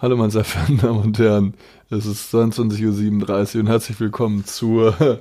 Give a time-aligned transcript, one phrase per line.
[0.00, 1.54] Hallo meine sehr verehrten Damen und Herren,
[1.90, 5.18] es ist 22.37 Uhr und herzlich willkommen zur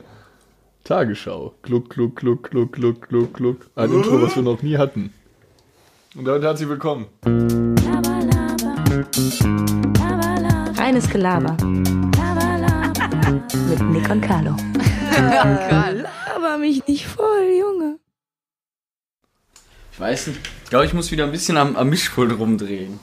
[0.83, 1.55] Tagesschau.
[1.63, 3.57] Gluck, gluck, gluck, gluck, gluck, gluck, gluck.
[3.75, 5.11] Ein Intro, was wir noch nie hatten.
[6.15, 7.07] Und damit herzlich willkommen.
[10.77, 11.57] Reines Gelaber
[12.15, 13.41] Laber, laber.
[13.69, 14.55] mit Nick und Carlo.
[15.17, 17.97] Laber mich nicht voll, Junge.
[19.91, 20.39] Ich weiß nicht.
[20.65, 22.99] Ich glaube, ich muss wieder ein bisschen am, am Mischpult rumdrehen.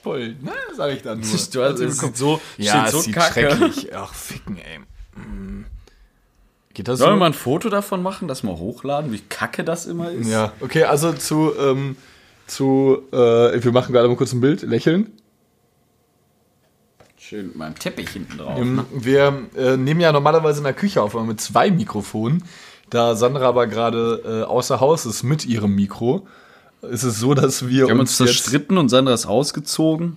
[0.00, 0.52] Mischpult, ne?
[0.76, 1.28] Sag ich dann nur.
[1.52, 3.50] Du, also, es sieht so, ja, so sieht kacke.
[3.50, 3.94] schrecklich.
[3.94, 4.78] Ach, ficken, ey.
[5.20, 5.64] Mm.
[6.74, 7.20] Geht das Sollen wir so?
[7.20, 10.28] mal ein Foto davon machen, das mal hochladen, wie kacke das immer ist?
[10.28, 11.96] Ja, okay, also zu, ähm,
[12.46, 13.16] zu, äh,
[13.62, 15.10] wir machen gerade mal kurz ein Bild, lächeln.
[17.18, 18.58] Schön mit meinem Teppich hinten drauf.
[18.58, 22.44] Ähm, wir äh, nehmen ja normalerweise in der Küche auf, aber mit zwei Mikrofonen.
[22.88, 26.26] Da Sandra aber gerade äh, außer Haus ist mit ihrem Mikro,
[26.82, 30.16] ist es so, dass wir, Wir haben uns jetzt zerstritten und Sandra ist ausgezogen.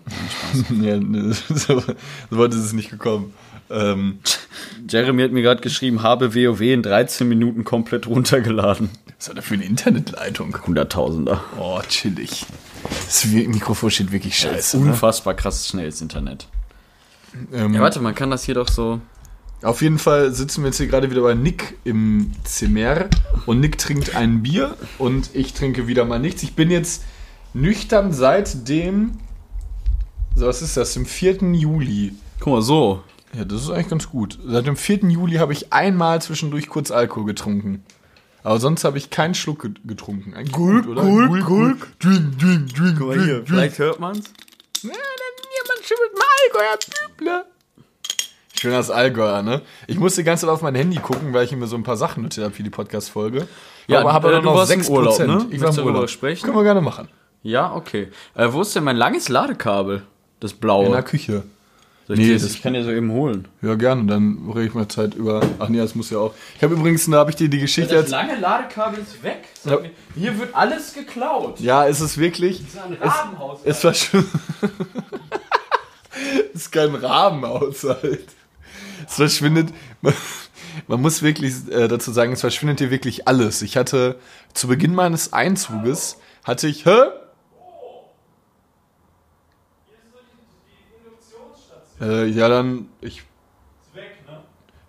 [0.70, 1.82] nee, nee, so,
[2.30, 3.34] so weit ist es nicht gekommen.
[3.70, 4.20] Ähm,
[4.88, 8.90] Jeremy hat mir gerade geschrieben, habe WoW in 13 Minuten komplett runtergeladen.
[9.18, 10.56] was hat er für eine Internetleitung?
[10.66, 11.44] Hunderttausender.
[11.60, 12.46] Oh, chillig.
[13.06, 14.78] Das Mikrofon steht wirklich scheiße.
[14.80, 14.92] Ne?
[14.92, 16.48] unfassbar krass schnelles Internet.
[17.52, 19.00] Ähm, Ja, warte, man kann das hier doch so.
[19.64, 23.10] Auf jeden Fall sitzen wir jetzt hier gerade wieder bei Nick im Zimmer
[23.46, 26.44] und Nick trinkt ein Bier und ich trinke wieder mal nichts.
[26.44, 27.04] Ich bin jetzt
[27.54, 29.20] nüchtern seit dem,
[30.36, 31.38] so was ist das, dem 4.
[31.54, 32.14] Juli.
[32.40, 33.04] Guck mal, so.
[33.36, 34.38] Ja, das ist eigentlich ganz gut.
[34.46, 34.98] Seit dem 4.
[35.10, 37.84] Juli habe ich einmal zwischendurch kurz Alkohol getrunken.
[38.44, 40.34] Aber sonst habe ich keinen Schluck get- getrunken.
[40.34, 41.02] Eigentlich gut, oder?
[41.04, 42.00] Gulk, Gulk.
[42.00, 44.26] Drink, drink, drink, Guck mal hier, vielleicht hört man's.
[44.82, 44.98] Ja, dann
[45.56, 46.22] jemand schon mit dem
[46.60, 46.78] Allgäuer
[47.18, 47.46] Büble.
[48.64, 49.62] Schönes Allgäuer, ne?
[49.88, 51.98] Ich musste die ganze Zeit auf mein Handy gucken, weil ich mir so ein paar
[51.98, 53.46] Sachen notiert habe für die Podcast-Folge.
[53.88, 54.90] Ja, aber habe äh, noch warst im 6%.
[54.90, 55.46] Urlaub, ne?
[55.50, 56.10] Ich war im Urlaub.
[56.10, 56.46] sprechen?
[56.46, 57.10] Können wir gerne machen.
[57.42, 58.08] Ja, okay.
[58.36, 60.04] Äh, wo ist denn mein langes Ladekabel?
[60.40, 60.86] Das blaue.
[60.86, 61.44] In der Küche.
[62.08, 63.50] Soll ich Nee, das- ich kann dir so eben holen.
[63.62, 64.06] Ja, gerne.
[64.06, 65.42] Dann rede ich mal Zeit über.
[65.60, 66.34] Ach nee, das muss ja auch.
[66.56, 68.12] Ich habe übrigens, da habe ich dir die Geschichte jetzt.
[68.12, 69.44] lange Ladekabel ist weg.
[69.66, 69.80] Ja.
[70.16, 71.60] Hier wird alles geklaut.
[71.60, 72.64] Ja, ist es wirklich.
[72.82, 73.60] ein Rabenhaus.
[73.66, 74.26] Es war schon.
[76.54, 78.28] ist kein Rabenhaushalt.
[79.08, 79.74] Es verschwindet.
[80.02, 80.14] Man,
[80.88, 83.62] man muss wirklich äh, dazu sagen, es verschwindet hier wirklich alles.
[83.62, 84.20] Ich hatte
[84.54, 86.86] zu Beginn meines Einzuges hatte ich.
[86.86, 87.10] Hä?
[92.02, 92.90] Äh, ja, dann.
[93.02, 93.24] Ich.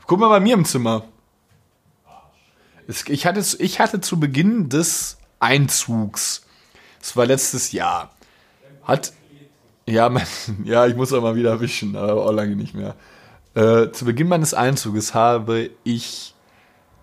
[0.06, 1.04] Guck mal bei mir im Zimmer.
[2.86, 6.44] Es, ich, hatte, ich hatte zu Beginn des Einzugs,
[7.00, 8.10] das war letztes Jahr,
[8.82, 9.12] hat,
[9.86, 10.26] ja, mein,
[10.64, 12.94] ja, ich muss auch mal wieder wischen, aber auch lange nicht mehr.
[13.54, 16.34] Äh, zu Beginn meines Einzuges habe ich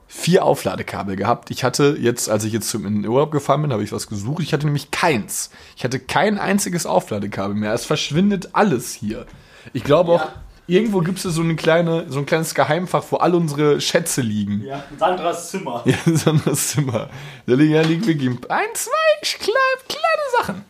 [0.07, 1.51] vier Aufladekabel gehabt.
[1.51, 4.07] Ich hatte jetzt, als ich jetzt zum in den Urlaub gefahren bin, habe ich was
[4.07, 4.43] gesucht.
[4.43, 5.51] Ich hatte nämlich keins.
[5.77, 7.73] Ich hatte kein einziges Aufladekabel mehr.
[7.73, 9.25] Es verschwindet alles hier.
[9.71, 10.27] Ich glaube auch,
[10.67, 14.65] irgendwo gibt es so eine kleine, so ein kleines Geheimfach, wo all unsere Schätze liegen.
[14.65, 15.81] Ja, Sandras Zimmer.
[15.85, 17.09] Ja, ein Zimmer.
[17.45, 18.91] Da liegen, da liegen wirklich ein, zwei
[19.21, 19.57] kleine,
[19.87, 20.65] kleine Sachen.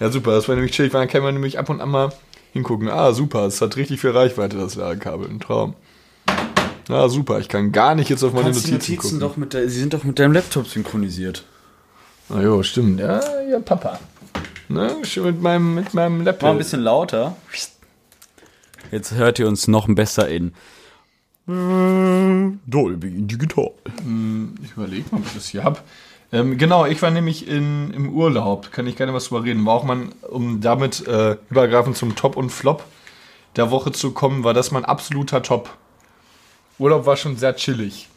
[0.00, 0.32] Ja, super.
[0.32, 2.12] Das war nämlich chillig, weil dann kann man nämlich ab und an mal
[2.54, 2.88] hingucken.
[2.88, 3.44] Ah, super.
[3.44, 5.28] Es hat richtig viel Reichweite, das Ladekabel.
[5.28, 5.74] Ein Traum.
[6.88, 7.40] Ah, super.
[7.40, 9.20] Ich kann gar nicht jetzt auf meine Notizen, Notizen gucken.
[9.20, 11.44] doch mit der, sie sind doch mit deinem Laptop synchronisiert.
[12.30, 13.00] Ah, jo, stimmt.
[13.00, 13.98] Ja, ja, Papa.
[14.68, 16.42] Ne, schon mit meinem, mit meinem Laptop.
[16.42, 17.36] Mal ein bisschen lauter.
[18.90, 20.52] Jetzt hört ihr uns noch besser in
[21.46, 23.72] Dolby Digital.
[24.62, 25.80] Ich überlege mal, ob ich das hier habe.
[26.32, 28.72] Ähm, genau, ich war nämlich in, im Urlaub.
[28.72, 29.64] Kann ich gerne was drüber reden.
[29.66, 32.84] War auch mal, um damit äh, übergreifend zum Top und Flop
[33.56, 35.70] der Woche zu kommen, war das mein absoluter Top.
[36.78, 38.08] Urlaub war schon sehr chillig.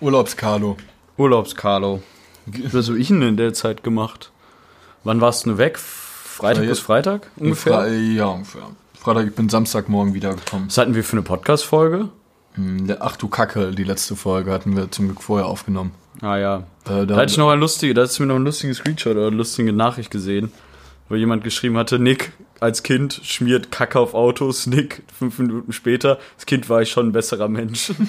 [0.00, 0.76] Urlaubskalo.
[1.16, 2.02] Urlaubscarlo.
[2.46, 4.30] Was habe ich denn in der Zeit gemacht?
[5.04, 5.78] Wann warst du weg?
[5.78, 7.80] Freitag Ja, bis Freitag ungefähr?
[7.80, 8.62] Fre ja, ungefähr.
[9.00, 10.68] Freitag, ich bin Samstagmorgen wiedergekommen.
[10.68, 12.10] Was hatten wir für eine Podcast-Folge?
[12.54, 15.92] Hm, Ach du Kacke, die letzte Folge hatten wir zum Glück vorher aufgenommen.
[16.22, 16.56] Ah ja.
[16.88, 19.16] Äh, Da hatte ich noch ein lustige, da hast du mir noch ein lustiges Screenshot
[19.16, 20.50] oder eine lustige Nachricht gesehen,
[21.08, 26.18] wo jemand geschrieben hatte, Nick als Kind schmiert Kacke auf Autos, Nick fünf Minuten später,
[26.36, 27.92] das Kind war ich schon ein besserer Mensch.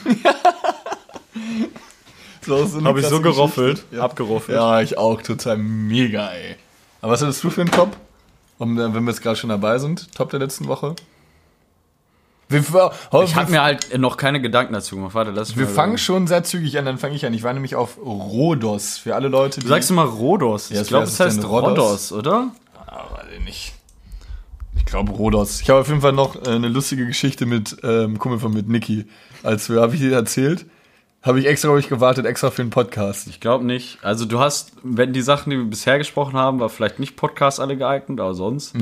[2.45, 3.83] so, so Habe ich so geroffelt.
[3.91, 4.01] Ja.
[4.03, 4.57] abgeroffelt.
[4.57, 5.21] Ja, ich auch.
[5.21, 6.55] Total mega, ey.
[7.01, 7.95] Aber was hattest du für einen Top?
[8.59, 10.95] Äh, wenn wir jetzt gerade schon dabei sind, Top der letzten Woche?
[12.49, 12.91] Wir, wir,
[13.23, 15.13] Ich habe mir halt noch keine Gedanken dazu gemacht.
[15.13, 17.33] Warte, lass mich wir fangen schon sehr zügig an, dann fange ich an.
[17.33, 18.97] Ich war nämlich auf Rhodos.
[18.97, 19.65] Für alle Leute, die.
[19.65, 20.69] Du sagst immer Rhodos.
[20.69, 22.11] Ja, ich glaube, es heißt Rhodos?
[22.11, 22.51] Oder?
[22.85, 23.73] Ah, weiß nicht.
[24.77, 25.61] Ich glaube Rhodos.
[25.61, 28.69] Ich habe auf jeden Fall noch äh, eine lustige Geschichte mit ähm, Kumpel von mit
[28.69, 29.05] Niki.
[29.43, 30.65] Als wir, habe ich dir erzählt,
[31.23, 33.27] Habe ich extra auf euch gewartet, extra für den Podcast.
[33.27, 33.97] Ich glaube nicht.
[34.03, 37.59] Also du hast, wenn die Sachen, die wir bisher gesprochen haben, war vielleicht nicht Podcast
[37.59, 38.75] alle geeignet, aber sonst.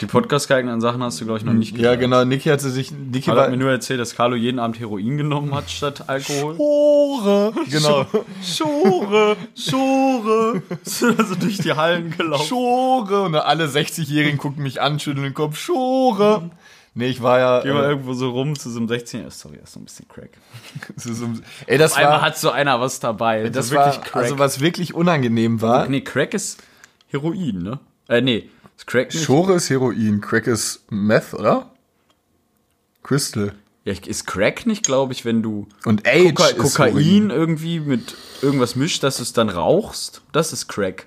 [0.00, 2.24] die Podcast geeigneten Sachen hast du, glaube ich, noch nicht Ja, genau.
[2.24, 2.90] Niki hatte sich.
[2.90, 6.56] Niki hat mir nur erzählt, dass Carlo jeden Abend Heroin genommen hat statt Alkohol.
[6.56, 7.52] Schore.
[7.70, 8.06] Genau.
[8.42, 10.62] Schore, Schore.
[10.82, 12.46] Sind also durch die Hallen gelaufen.
[12.46, 13.22] Schore.
[13.22, 15.56] Und alle 60-Jährigen gucken mich an, schütteln den Kopf.
[15.56, 16.50] Schore.
[16.98, 17.60] Nee, ich war ja.
[17.62, 19.30] Geh mal Äh, irgendwo so rum zu so einem 16 -Jährigen.
[19.30, 20.30] Sorry, das ist so ein bisschen Crack.
[20.96, 22.22] das ist um, ey, das Einmal war.
[22.22, 23.48] hat so einer was dabei.
[23.50, 24.16] das so war, Crack.
[24.16, 25.88] also was wirklich unangenehm war.
[25.88, 26.60] nee, Crack ist
[27.06, 27.78] Heroin, ne?
[28.08, 28.50] Äh, nee.
[28.76, 29.22] Ist Crack nicht?
[29.24, 31.70] Schore ist Heroin, Crack ist Meth, oder?
[33.02, 33.52] Crystal.
[33.84, 37.30] Ja, ist Crack nicht, glaube ich, wenn du Und Age Koka Kokain Heroin.
[37.30, 40.22] irgendwie mit irgendwas mischt, dass du es dann rauchst?
[40.32, 41.06] Das ist Crack.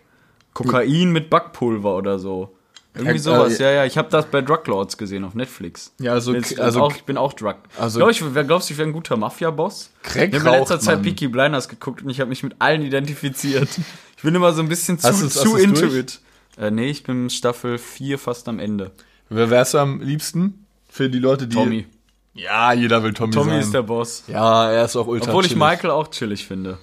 [0.53, 2.55] Kokain mit Backpulver oder so.
[2.93, 3.85] Irgendwie Ja, sowas, äh, ja, ja.
[3.85, 5.93] Ich habe das bei Drug Lords gesehen auf Netflix.
[5.99, 7.55] Ja, also- Jetzt, also- auch, ich bin auch Drug.
[7.79, 9.91] also- Glaub ich, wer glaubst du, ich wäre ein guter Mafia-Boss?
[10.03, 11.01] Ich habe in letzter Zeit.
[11.01, 13.69] Peaky Blinders geguckt und ich habe mich mit allen identifiziert.
[14.17, 16.19] Ich bin immer so ein bisschen zu, Hast hast zu du's into it.
[16.57, 18.91] Äh, nee, ich bin Staffel 4 fast am Ende.
[19.29, 20.65] Wer wärst du am liebsten?
[20.89, 21.55] Für die Leute, die.
[21.55, 21.87] Tommy.
[22.33, 23.59] Ja, jeder will Tommy, Tommy sein.
[23.61, 24.23] ist der Boss.
[24.27, 25.63] Ja, er ist auch ultra Obwohl ich chillig.
[25.63, 26.77] Michael auch chillig finde.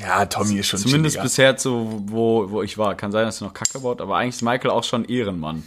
[0.00, 1.22] Ja, Tommy ist schon Zumindest chilliger.
[1.22, 2.94] bisher so, wo, wo ich war.
[2.94, 5.62] Kann sein, dass er noch Kacke baut, aber eigentlich ist Michael auch schon Ehrenmann.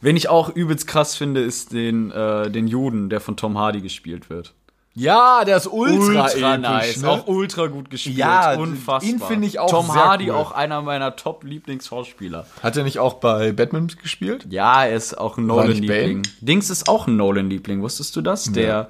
[0.00, 3.80] Wen ich auch übelst krass finde, ist den, äh, den Juden, der von Tom Hardy
[3.80, 4.54] gespielt wird.
[4.94, 7.08] Ja, der ist ultra, episch, ne?
[7.08, 8.16] Auch ultra gut gespielt.
[8.16, 9.08] Ja, unfassbar.
[9.08, 10.36] ihn finde ich auch Tom sehr Hardy cool.
[10.36, 12.46] auch einer meiner Top-Lieblingsschauspieler.
[12.62, 14.46] Hat er nicht auch bei Batman gespielt?
[14.50, 16.22] Ja, er ist auch ein War nicht Nolan-Liebling.
[16.40, 18.50] Dings ist auch ein Nolan-Liebling, wusstest du das?
[18.50, 18.88] Der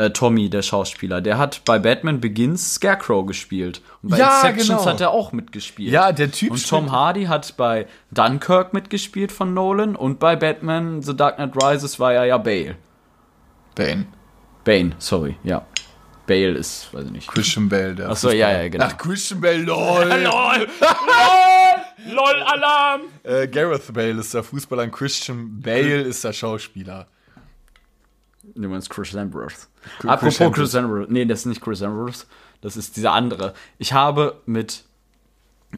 [0.00, 3.82] äh, Tommy, der Schauspieler, der hat bei Batman Begins Scarecrow gespielt.
[4.02, 4.86] Und bei Ja, Inceptions genau.
[4.86, 5.92] hat er auch mitgespielt.
[5.92, 11.02] Ja, der Typ Und Tom Hardy hat bei Dunkirk mitgespielt von Nolan und bei Batman
[11.02, 12.76] The Dark Knight Rises war er ja Bale.
[13.74, 14.06] Bane.
[14.64, 15.66] Bane, sorry, ja.
[16.26, 17.28] Bale ist, weiß ich nicht.
[17.28, 18.08] Christian Bale, der.
[18.08, 18.86] Achso, ja, ja, genau.
[18.86, 20.04] Ach, Christian Bale, lol.
[20.22, 20.68] LOL!
[22.10, 23.02] LOL, Alarm!
[23.22, 27.06] Äh, Gareth Bale ist der Fußballer und Christian Bale ist der Schauspieler.
[28.54, 29.68] Du meinst Chris Hemsworth.
[29.98, 30.54] Chris Apropos Hemsworth.
[30.54, 31.10] Chris Hemsworth.
[31.10, 32.26] Nee, das ist nicht Chris Hemsworth.
[32.60, 33.54] Das ist dieser andere.
[33.78, 34.84] Ich habe mit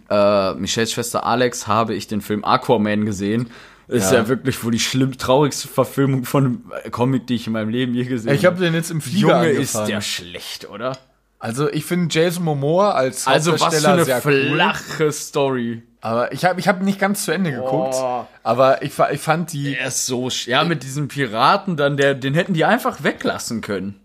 [0.08, 3.50] äh, Michelles Schwester Alex habe ich den Film Aquaman gesehen.
[3.88, 4.28] Ist ja, Ja.
[4.28, 8.04] wirklich wohl die schlimm traurigste Verfilmung von einem Comic, die ich in meinem Leben je
[8.04, 9.60] gesehen Ich habe den jetzt im Flieger Junge, angefangen.
[9.62, 10.96] ist der schlecht, oder?
[11.38, 14.50] Also ich finde Jason Momoa als Also was für eine sehr cool.
[14.54, 15.82] flache Story.
[16.02, 17.92] Aber ich habe ich hab nicht ganz zu Ende geguckt.
[17.92, 18.26] Boah.
[18.42, 19.76] Aber ich, ich fand die.
[19.76, 24.01] Er ist so, ja, mit diesem Piraten dann, der, den hätten die einfach weglassen können.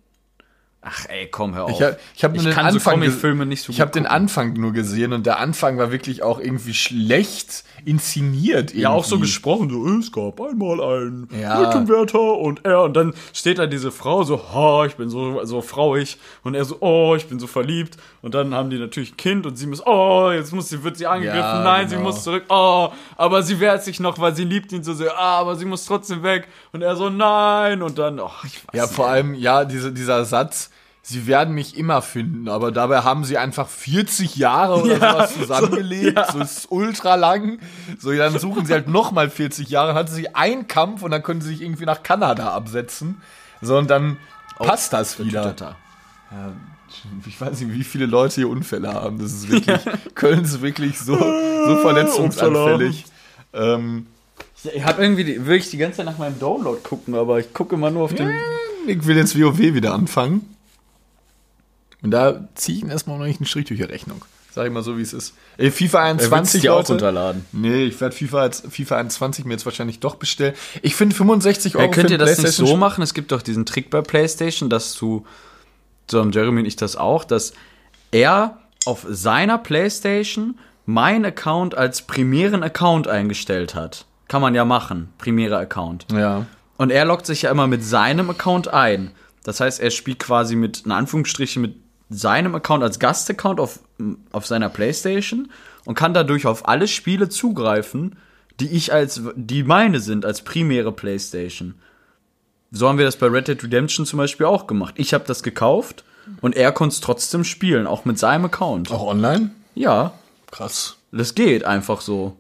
[0.90, 1.72] Ach ey, komm, hör auf.
[1.72, 2.96] Ich, hab- ich, hab nur Ich den kann so
[3.46, 4.06] nicht so Ich habe den.
[4.06, 8.72] Anfang nur gesehen und der Anfang war wirklich auch irgendwie schlecht inszeniert.
[8.72, 8.82] Irgendwie.
[8.82, 11.60] Ja, auch so gesprochen, so, es gab einmal einen Ja.
[11.60, 15.62] Mittelwärter und er, und dann steht da diese Frau so, ha, ich bin so, so
[15.62, 19.18] frauig und er so, oh, ich bin so verliebt und dann haben die natürlich ein
[19.18, 22.08] Kind und sie muss, oh, jetzt muss sie, wird sie angegriffen, Ja, nein, sie genau.
[22.10, 25.40] muss zurück, oh, aber sie wehrt sich noch, weil sie liebt ihn so sehr, ah,
[25.40, 28.84] aber sie muss trotzdem weg und er so, nein und dann, oh, ich weiß Ja,
[28.84, 28.94] nicht.
[28.96, 30.70] vor allem, ja, diese, dieser Satz,
[31.08, 35.34] sie werden mich immer finden, aber dabei haben sie einfach 40 Jahre oder Ja, sowas
[35.36, 37.60] zusammengelebt, so, so, ist ultra lang.
[37.98, 41.24] So, dann suchen sie halt nochmal 40 Jahre, dann hatten sie einen Kampf und dann
[41.24, 43.22] können sie sich irgendwie nach Kanada absetzen.
[43.62, 44.18] So, und dann
[44.58, 45.44] passt das wieder.
[45.44, 45.78] Tata.
[47.26, 49.18] Ich weiß nicht, wie viele Leute hier Unfälle haben.
[49.20, 49.80] Das ist wirklich,
[50.16, 53.06] Köln ist wirklich so, so verletzungsanfällig.
[53.54, 54.08] Ähm,
[54.62, 57.54] Ich habe irgendwie, die, will ich die ganze Zeit nach meinem Download gucken, aber ich
[57.54, 58.30] gucke immer nur auf den,
[58.88, 60.57] ich will jetzt WoW wieder anfangen.
[62.08, 64.24] Und da ziehe ich erstmal noch nicht einen Strich durch die Rechnung.
[64.50, 65.34] Sag ich mal so, wie es ist.
[65.58, 66.94] Ey, FIFA 21, dir auch Leute.
[66.94, 67.46] runterladen.
[67.52, 70.56] Nee, ich werde FIFA, FIFA 21 mir jetzt wahrscheinlich doch bestellen.
[70.82, 73.02] Ich finde 65 Euro Ja, könnt ihr das nicht so machen?
[73.02, 75.26] Es gibt doch diesen Trick bei PlayStation, dass du,
[76.10, 77.52] so haben Jeremy und ich das auch, dass
[78.12, 84.06] er auf seiner PlayStation meinen Account als primären Account eingestellt hat.
[84.30, 86.06] Kann man ja machen, primärer Account.
[86.14, 86.46] Ja.
[86.78, 89.12] Und er loggt sich ja immer mit seinem Account ein.
[89.44, 91.76] Das heißt, er spielt quasi mit, in Anführungsstrichen, mit
[92.10, 93.80] seinem Account als Gastaccount auf,
[94.32, 95.50] auf seiner Playstation
[95.86, 98.18] und kann dadurch auf alle Spiele zugreifen,
[98.60, 101.76] die ich als, die meine sind, als primäre Playstation.
[102.72, 104.96] So haben wir das bei Red Dead Redemption zum Beispiel auch gemacht.
[104.98, 106.04] Ich habe das gekauft
[106.42, 108.92] und er konnte es trotzdem spielen, auch mit seinem Account.
[108.92, 109.52] Auch online?
[109.76, 110.14] Ja,
[110.52, 110.98] Krass.
[111.12, 112.36] das geht einfach so.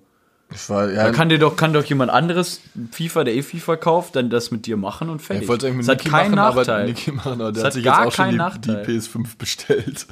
[0.53, 2.61] Ich war, ja, Da kann dir doch, kann doch jemand anderes
[2.91, 5.43] FIFA, der eh FIFA kauft, dann das mit dir machen und fertig.
[5.43, 6.85] ich wollte es eigentlich Das mit hat Niki keinen machen, aber Nachteil.
[6.87, 8.69] Niki machen, aber der Das hat hat sich jetzt gar auch schon die, keinen die
[8.71, 8.85] Nachteil.
[8.85, 10.07] PS5 bestellt.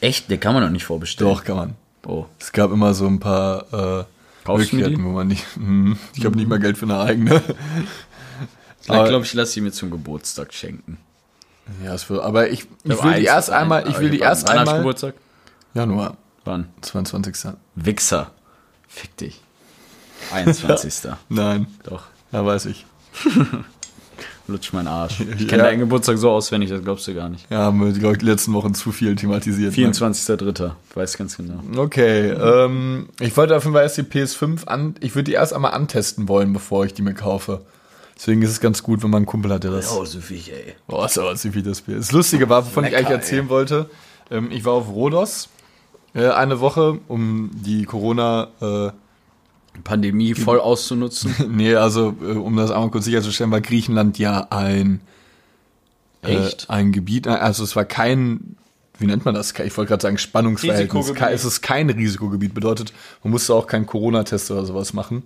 [0.00, 0.30] Echt?
[0.30, 1.32] Der kann man doch nicht vorbestellen.
[1.32, 1.74] Doch, kann man.
[2.06, 2.26] Oh.
[2.38, 4.04] Es gab immer so ein paar äh?
[4.50, 5.44] Möglichkeiten, wo man nicht.
[5.56, 7.42] Hm, ich habe nicht mal Geld für eine eigene.
[8.86, 10.98] Aber- glaube ich, lasse sie mir zum Geburtstag schenken.
[11.84, 14.20] Ja, es wird, aber ich, ich Aber will die erst einmal, ich aber will die
[14.20, 14.78] wann- erst einmal.
[14.78, 15.14] Geburtstag?
[15.74, 16.68] Januar, Wann?
[16.80, 17.52] 22.
[17.74, 18.30] Wichser.
[18.88, 19.40] Fick dich.
[20.32, 21.10] 21.
[21.28, 22.04] Nein, Doch.
[22.32, 22.84] ja, weiß ich.
[24.48, 25.20] Lutsch mein Arsch.
[25.20, 25.46] Ich Ja.
[25.46, 27.46] kenne deinen Geburtstag so auswendig, das glaubst du gar nicht.
[27.50, 29.76] Ja, haben wir, glaube ich, die letzten Wochen zu viel thematisiert.
[29.76, 29.92] ne?
[29.92, 30.70] 24.3.
[30.94, 31.62] Weiß ganz genau.
[31.76, 35.52] Okay, ähm, ich wollte auf jeden Fall erst die PS5 an, ich würde die erst
[35.52, 37.60] einmal antesten wollen, bevor ich die mir kaufe.
[38.16, 39.92] Deswegen ist es ganz gut, wenn man einen Kumpel hat, der das.
[39.92, 40.74] Oh, so viel, ey.
[40.88, 41.96] Oh, ist aber so wie das Spiel.
[41.96, 43.88] Das Lustige war, wovon ich Lecker, eigentlich erzählen wollte,
[44.30, 45.50] ähm, ich war auf Rhodos
[46.14, 48.90] äh, eine Woche, um die Corona, äh,
[49.84, 51.34] Pandemie voll auszunutzen.
[51.50, 55.00] nee, also äh, um das einmal kurz sicherzustellen, war Griechenland ja ein,
[56.22, 56.64] Echt?
[56.64, 58.56] Äh, ein Gebiet, also es war kein,
[58.98, 59.52] wie nennt man das?
[59.52, 61.12] Ich wollte gerade sagen Spannungsverhältnis.
[61.30, 65.22] Es ist kein Risikogebiet, bedeutet, man musste auch keinen Corona-Test oder sowas machen.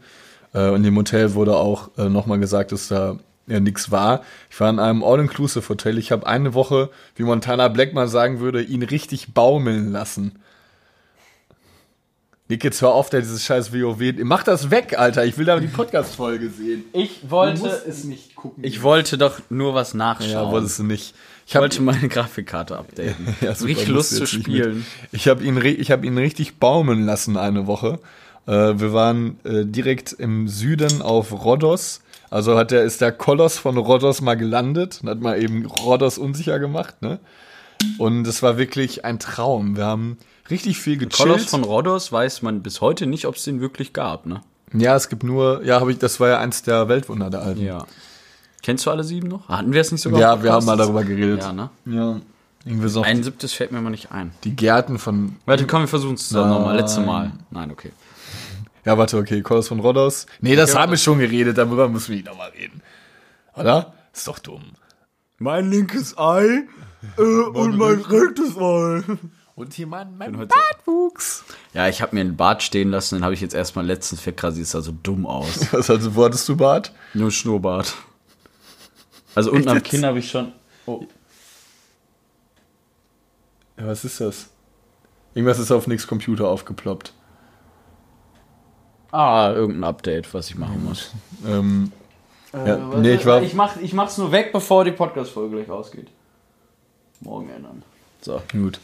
[0.53, 4.23] Und im Hotel wurde auch nochmal gesagt, dass da ja nichts war.
[4.51, 5.97] Ich war in einem All-Inclusive-Hotel.
[5.97, 10.33] Ich habe eine Woche, wie Montana Black mal sagen würde, ihn richtig baumeln lassen.
[12.53, 13.99] Nick, jetzt hör auf, der dieses scheiß WoW.
[14.25, 15.25] Mach das weg, Alter.
[15.25, 16.85] Ich will da die Podcast-Folge sehen.
[16.93, 18.63] Ich Du wollte, musst es nicht gucken.
[18.63, 20.31] ich wollte doch nur was nachschauen.
[20.31, 21.15] ja, wolltest du nicht.
[21.47, 23.35] Ich wollte meine Grafikkarte updaten.
[23.41, 24.77] Ja, super, Richtig Lust zu spielen.
[24.81, 24.85] mit.
[25.13, 28.01] Ich habe ihn, ich hab ihn richtig baumeln lassen eine Woche.
[28.47, 32.03] Äh, wir waren äh, direkt im Süden auf Rhodos.
[32.29, 36.19] Also hat der, ist der Koloss von Rhodos mal gelandet und hat mal eben Rhodos
[36.19, 37.01] unsicher gemacht.
[37.01, 37.19] Ne?
[37.99, 39.77] Und es war wirklich ein Traum.
[39.77, 40.19] Wir haben
[40.51, 41.17] richtig viel gechillt.
[41.17, 44.43] Koloss von Rhodos weiß man bis heute nicht, ob es den wirklich gab, ne?
[44.75, 47.63] ja, es gibt nur, ja, habe ich, das war ja eins der Weltwunder der Alten.
[47.63, 47.87] Ja.
[48.63, 49.49] Kennst du alle sieben noch?
[49.49, 50.21] Hatten wir es nicht sogar?
[50.21, 51.41] Ja, wir haben mal darüber geredet.
[51.41, 51.71] Ja, ne?
[51.85, 52.21] Ja.
[52.65, 54.31] Irgendwie so Ein siebtes fällt mir mal nicht ein.
[54.45, 56.77] die Gärten von Warte, komm, wir versuchen es zusammen nochmal.
[56.77, 57.01] Letzte.
[57.01, 57.33] Mal.
[57.51, 57.91] Nein, okay.
[58.85, 60.27] Ja, warte, okay, Koloss von Rhodos.
[60.41, 62.83] Nee, das haben wir schon geredet, darüber müssen wir nicht nochmal reden.
[63.57, 63.95] Oder?
[64.13, 64.63] Ist doch dumm.
[65.39, 66.65] Mein linkes Ei
[67.19, 69.19] äh, und mein rechtes Ei.
[69.55, 71.45] Und hier mein, mein Bartwuchs.
[71.75, 74.67] Ja, ich habe mir einen Bart stehen lassen, den habe ich jetzt erstmal letztens wegrasiert.
[74.67, 75.73] Sah so dumm aus.
[75.73, 76.93] Was also, wo hattest du Bart?
[77.13, 77.95] Nur Schnurrbart.
[79.35, 79.83] Also unten am?
[79.83, 80.53] Kinn habe ich schon.
[80.87, 81.07] Oh.
[83.79, 84.51] Ja, was ist das?
[85.35, 87.15] Irgendwas ist auf Nix Computer aufgeploppt.
[89.11, 91.13] Ah, irgendein Update, was ich machen muss.
[91.47, 91.93] Ähm,
[92.53, 93.43] ja, nee, ich war.
[93.43, 96.09] ich, mach, ich mach's nur weg, bevor die Podcast-Folge gleich ausgeht.
[97.23, 97.83] Morgen ändern.
[98.21, 98.43] So.
[98.53, 98.79] Gut.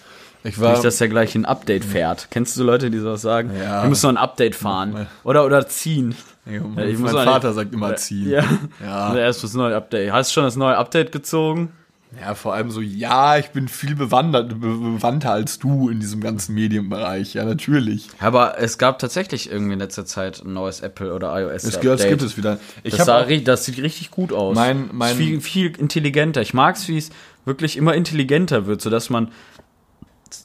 [0.45, 0.73] Ich war.
[0.73, 2.29] Nicht, dass der gleich ein Update fährt.
[2.31, 3.51] Kennst du so Leute, die sowas sagen?
[3.59, 3.83] Ja.
[3.83, 5.07] Wir müssen noch ein Update fahren.
[5.25, 6.15] Oder, oder ziehen.
[6.47, 8.31] Ja, Ja, mein Vater nicht- sagt immer ziehen.
[8.31, 8.45] Ja.
[8.85, 9.07] Ja.
[9.09, 10.13] Also erst das neue Update.
[10.13, 11.73] Hast du schon das neue Update gezogen?
[12.19, 16.23] Ja, vor allem so, ja, ich bin viel bewandert, be- bewandter als du in diesem
[16.23, 17.35] ganzen Medienbereich.
[17.35, 18.09] Ja, natürlich.
[18.19, 22.01] Aber es gab tatsächlich irgendwie in letzter Zeit ein neues Apple oder iOS Es, Update.
[22.01, 22.59] das gibt es wieder.
[22.83, 24.55] Ich das, sah, das sieht richtig gut aus.
[24.57, 26.41] Mein- mein- ist viel, viel intelligenter.
[26.41, 27.11] Ich mag es, wie es
[27.45, 29.31] wirklich immer intelligenter wird, sodass man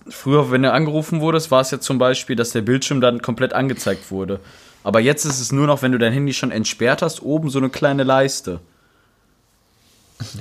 [0.10, 3.54] früher, wenn du angerufen wurdest, war es ja zum Beispiel, dass der Bildschirm dann komplett
[3.54, 4.42] angezeigt wurde.
[4.84, 7.58] Aber jetzt ist es nur noch, wenn du dein Handy schon entsperrt hast, oben so
[7.60, 8.60] eine kleine Leiste.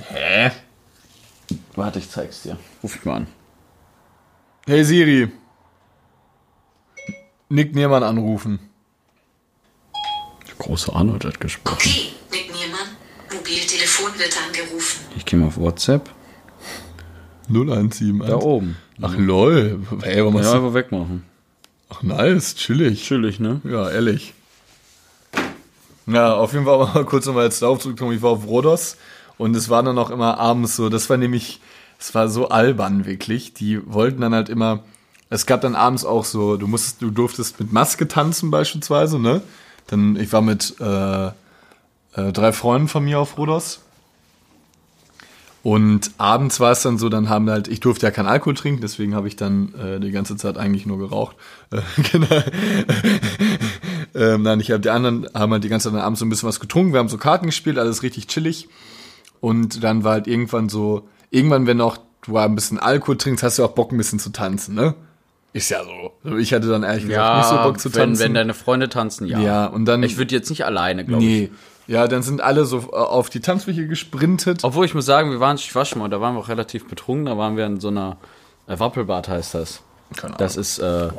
[0.09, 0.51] Hä?
[1.75, 2.57] Warte, ich zeig's dir.
[2.81, 3.27] Ruf ich mal an.
[4.65, 5.31] Hey Siri.
[7.49, 8.59] Nick Niermann anrufen.
[10.47, 11.75] Der große Arnold hat gesprochen.
[11.77, 12.87] Okay, Nick Niermann.
[13.33, 15.05] Mobiltelefon wird angerufen.
[15.17, 16.09] Ich gehe mal auf WhatsApp.
[17.49, 18.27] 0171.
[18.27, 18.77] Da oben.
[19.01, 19.81] Ach lol.
[20.03, 20.57] Ey, warum hast Ja, du?
[20.59, 21.25] einfach wegmachen.
[21.89, 23.03] Ach nice, chillig.
[23.03, 23.59] Chillig, ne?
[23.65, 24.33] Ja, ehrlich.
[26.07, 28.13] Ja, auf jeden Fall mal kurz nochmal jetzt darauf zurückkommen.
[28.15, 28.97] Ich war auf Rhodos
[29.37, 31.59] und es war dann auch immer abends so, das war nämlich,
[31.99, 33.53] es war so albern wirklich.
[33.53, 34.83] Die wollten dann halt immer,
[35.29, 39.41] es gab dann abends auch so, du musstest, du durftest mit Maske tanzen beispielsweise, ne?
[39.87, 41.31] Dann, ich war mit äh, äh,
[42.31, 43.81] drei Freunden von mir auf Rhodos.
[45.63, 48.81] Und abends war es dann so, dann haben halt, ich durfte ja keinen Alkohol trinken,
[48.81, 51.37] deswegen habe ich dann äh, die ganze Zeit eigentlich nur geraucht.
[51.71, 51.79] Äh,
[52.11, 52.43] genau.
[54.13, 56.29] ähm, nein, ich habe die anderen haben halt die ganze Zeit dann abends so ein
[56.29, 56.91] bisschen was getrunken.
[56.91, 58.67] Wir haben so Karten gespielt, alles richtig chillig.
[59.43, 63.59] Und dann war halt irgendwann so, irgendwann, wenn auch du ein bisschen Alkohol trinkst, hast
[63.59, 64.95] du auch Bock ein bisschen zu tanzen, ne?
[65.51, 66.13] Ist ja so.
[66.23, 68.23] Also ich hatte dann ehrlich gesagt nicht so Bock zu wenn, tanzen.
[68.23, 69.39] wenn deine Freunde tanzen, ja.
[69.39, 70.01] ja, und dann.
[70.01, 71.29] Ich würde jetzt nicht alleine, glaube ich.
[71.29, 71.51] nee.
[71.87, 74.63] Ja, dann sind alle so äh, auf die Tanzfläche gesprintet.
[74.63, 76.87] Obwohl ich muss sagen, wir waren, ich war schon mal, da waren wir auch relativ
[76.87, 78.15] betrunken, da waren wir in so einer
[78.67, 79.81] äh, Wappelbad heißt das.
[80.15, 81.09] Keine Das ist äh,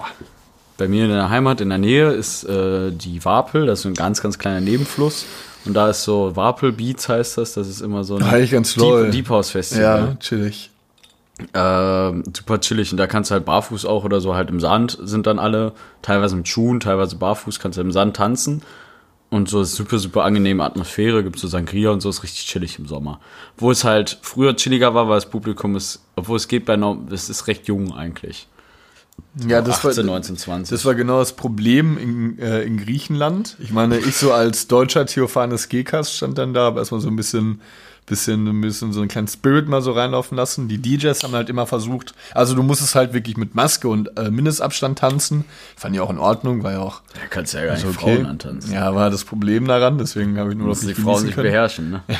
[0.78, 3.92] bei mir in der Heimat in der Nähe ist äh, die Wapel, das ist ein
[3.92, 5.26] ganz, ganz kleiner Nebenfluss.
[5.64, 8.76] Und da ist so Wapel Beats heißt das, das ist immer so ein Eigentlich ganz
[8.76, 9.04] lol.
[9.04, 9.82] Deep, Deep House Festival.
[9.82, 10.70] Ja, chillig.
[11.52, 14.98] Ähm, super chillig und da kannst du halt barfuß auch oder so halt im Sand
[15.02, 18.62] sind dann alle, teilweise mit Schuhen, teilweise barfuß, kannst du im Sand tanzen
[19.30, 22.78] Und so ist super, super angenehme Atmosphäre, gibt so Sangria und so, ist richtig chillig
[22.78, 23.18] im Sommer.
[23.56, 27.08] Wo es halt früher chilliger war, weil das Publikum ist, obwohl es geht bei, Norm-
[27.10, 28.46] es ist recht jung eigentlich.
[29.48, 30.70] Ja, das 18, war, 19, 20.
[30.70, 33.56] das war genau das Problem in, äh, in Griechenland.
[33.58, 37.16] Ich meine, ich so als deutscher Theophanes Gekas stand dann da, habe erstmal so ein
[37.16, 37.60] bisschen,
[38.06, 40.68] bisschen, ein bisschen so einen kleinen Spirit mal so reinlaufen lassen.
[40.68, 44.30] Die DJs haben halt immer versucht, also du musstest halt wirklich mit Maske und äh,
[44.30, 45.44] Mindestabstand tanzen.
[45.76, 48.16] Fand ich auch in Ordnung, war ja auch da kannst du ja gar nicht okay.
[48.16, 48.72] Frauen antanzen.
[48.72, 51.48] Ja, war das Problem daran, deswegen habe ich nur noch Müssen die Frauen sich können.
[51.48, 52.02] beherrschen, ne?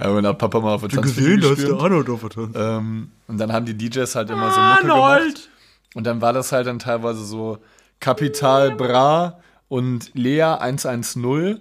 [0.00, 1.72] Ja, wenn der Papa mal auf der Tanzfläche gespielt.
[1.72, 5.48] Arnold auf der Ähm, und dann haben die DJs halt immer so Mucke gemacht.
[5.94, 7.58] Und dann war das halt dann teilweise so
[8.00, 11.60] Capital Bra und Lea 110.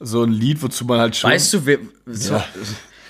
[0.00, 1.30] So ein Lied, wozu man halt schon.
[1.30, 2.40] Weißt du, wer, so,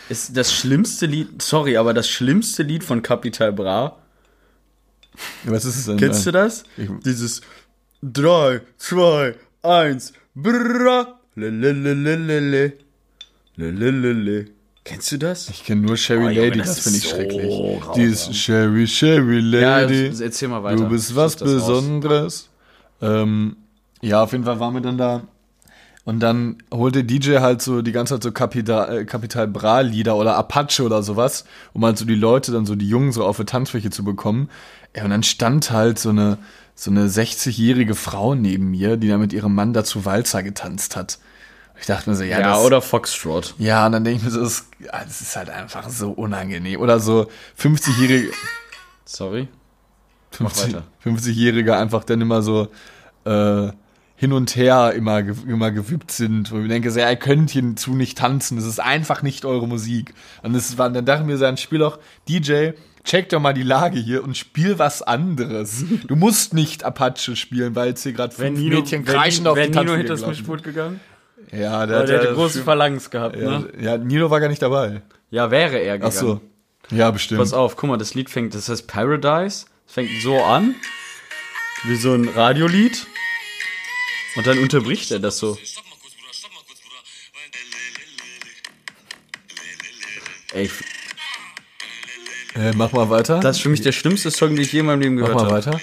[0.08, 3.96] ist das schlimmste Lied, sorry, aber das schlimmste Lied von Capital Bra,
[5.44, 5.96] was ist es denn?
[5.96, 6.62] kennst du das?
[6.76, 7.40] Ich- Dieses
[8.02, 12.74] 3, 2, 1, Bra, lelelelelele,
[13.56, 14.44] lelelele.
[14.86, 15.48] Kennst du das?
[15.48, 17.80] Ich kenne nur Sherry Oh, Lady, das das, finde ist ich so schrecklich.
[17.82, 17.94] grausam.
[17.96, 20.12] Dieses Sherry, Sherry Ja, Lady.
[20.22, 20.76] erzähl mal weiter.
[20.76, 21.36] Du bist was.
[21.36, 22.48] Besonderes.
[23.02, 23.56] Ähm,
[24.00, 25.22] ja, auf jeden Fall waren wir dann da.
[26.04, 30.36] Und dann holte DJ halt so die ganze Zeit so äh, Capital Bra Lieder oder
[30.36, 33.44] Apache oder sowas, um halt so die Leute, dann so die Jungen so auf die
[33.44, 34.48] Tanzfläche zu bekommen.
[34.96, 36.38] Ja, und dann stand halt so eine,
[36.76, 41.18] so eine 60-jährige Frau neben mir, die da mit ihrem Mann dazu Walzer getanzt hat.
[41.78, 43.54] Ich dachte mir so, ja, Ja, das, oder Foxtrot.
[43.58, 46.80] ja, und dann denke ich mir so, das, ah, das ist halt einfach so unangenehm.
[46.80, 47.28] Oder so
[47.60, 48.30] 50-jährige,
[49.04, 49.48] Sorry.
[50.32, 50.84] 50 weiter.
[51.04, 52.68] 50-Jährige einfach dann immer so
[53.24, 53.70] äh,
[54.16, 57.94] hin und her immer, immer gewippt sind, wo ich denke, so, ja, ihr könnt hierzu
[57.94, 60.14] nicht tanzen, das ist einfach nicht eure Musik.
[60.42, 62.70] Und das war, dann dachte mir, sein Spiel auch, DJ,
[63.04, 65.84] check doch mal die Lage hier und spiel was anderes.
[66.06, 69.78] Du musst nicht Apache spielen, weil jetzt hier gerade fünf Mädchen kreischen auf wäre die
[69.78, 71.00] Nino Tanzfläche hinter das Mischpult gegangen?
[71.52, 73.72] Ja, der, hat der hätte große Phalanx gehabt, ja, ne?
[73.80, 75.02] ja, Nino war gar nicht dabei.
[75.30, 76.12] Ja, wäre er Ach gegangen.
[76.12, 76.40] so.
[76.90, 77.40] Ja, bestimmt.
[77.40, 79.66] Pass auf, guck mal, das Lied fängt, das heißt Paradise.
[79.86, 80.74] Es fängt so an,
[81.84, 83.06] wie so ein Radiolied.
[84.36, 85.56] Und dann unterbricht er das so.
[90.52, 90.70] Ey,
[92.54, 93.40] Äh, mach mal weiter.
[93.40, 95.36] das ist für mich der schlimmste Song, den ich je in meinem Leben mach gehört
[95.50, 95.66] mal habe.
[95.66, 95.80] weiter.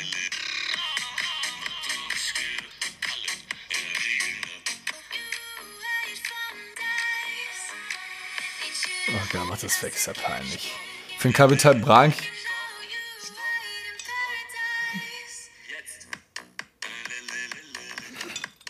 [10.44, 10.72] Weg, ist ja peinlich.
[11.12, 12.00] Ich finde Capital Bra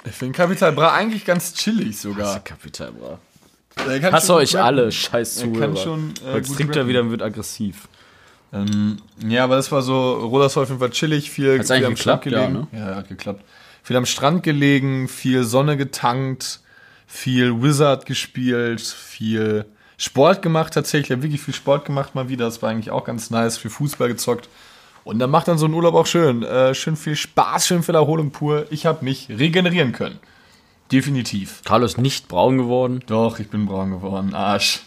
[0.05, 2.39] Ich finde Capital Bra eigentlich ganz chillig sogar.
[2.43, 3.19] Kapital Bra.
[3.87, 4.65] Er Hasst schon euch rappen.
[4.65, 5.75] alle, scheiß Er Zuhörer.
[5.77, 6.89] schon, äh, Jetzt trinkt er rappen.
[6.89, 7.87] wieder und wird aggressiv.
[8.51, 11.77] Ähm, ja, aber das war so, Rodas war auf jeden Fall chillig, viel, Hat's viel
[11.77, 12.43] eigentlich am Strand geklappt?
[12.43, 12.67] Ja, gelegen.
[12.71, 12.79] ne?
[12.79, 13.43] Ja, hat geklappt.
[13.81, 16.59] Viel am Strand gelegen, viel Sonne getankt,
[17.07, 19.65] viel Wizard gespielt, viel
[19.97, 21.09] Sport gemacht tatsächlich.
[21.09, 22.45] Ich habe wirklich viel Sport gemacht mal wieder.
[22.45, 23.57] Das war eigentlich auch ganz nice.
[23.57, 24.49] Viel Fußball gezockt.
[25.03, 26.43] Und dann macht dann so ein Urlaub auch schön.
[26.43, 28.65] Äh, schön viel Spaß, schön viel Erholung pur.
[28.69, 30.19] Ich habe mich regenerieren können.
[30.91, 31.61] Definitiv.
[31.65, 33.01] Carlo ist nicht braun geworden.
[33.07, 34.33] Doch, ich bin braun geworden.
[34.33, 34.81] Arsch.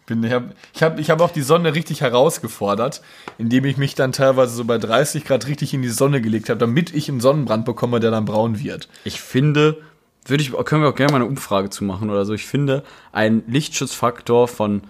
[0.00, 3.00] Ich, bin- ich habe ich hab, ich hab auch die Sonne richtig herausgefordert,
[3.38, 6.58] indem ich mich dann teilweise so bei 30 Grad richtig in die Sonne gelegt habe,
[6.60, 8.88] damit ich einen Sonnenbrand bekomme, der dann braun wird.
[9.04, 9.78] Ich finde,
[10.26, 12.34] würde ich, können wir auch gerne mal eine Umfrage zu machen oder so.
[12.34, 14.82] Ich finde, ein Lichtschutzfaktor von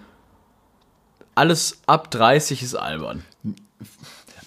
[1.35, 3.23] alles ab 30 ist albern.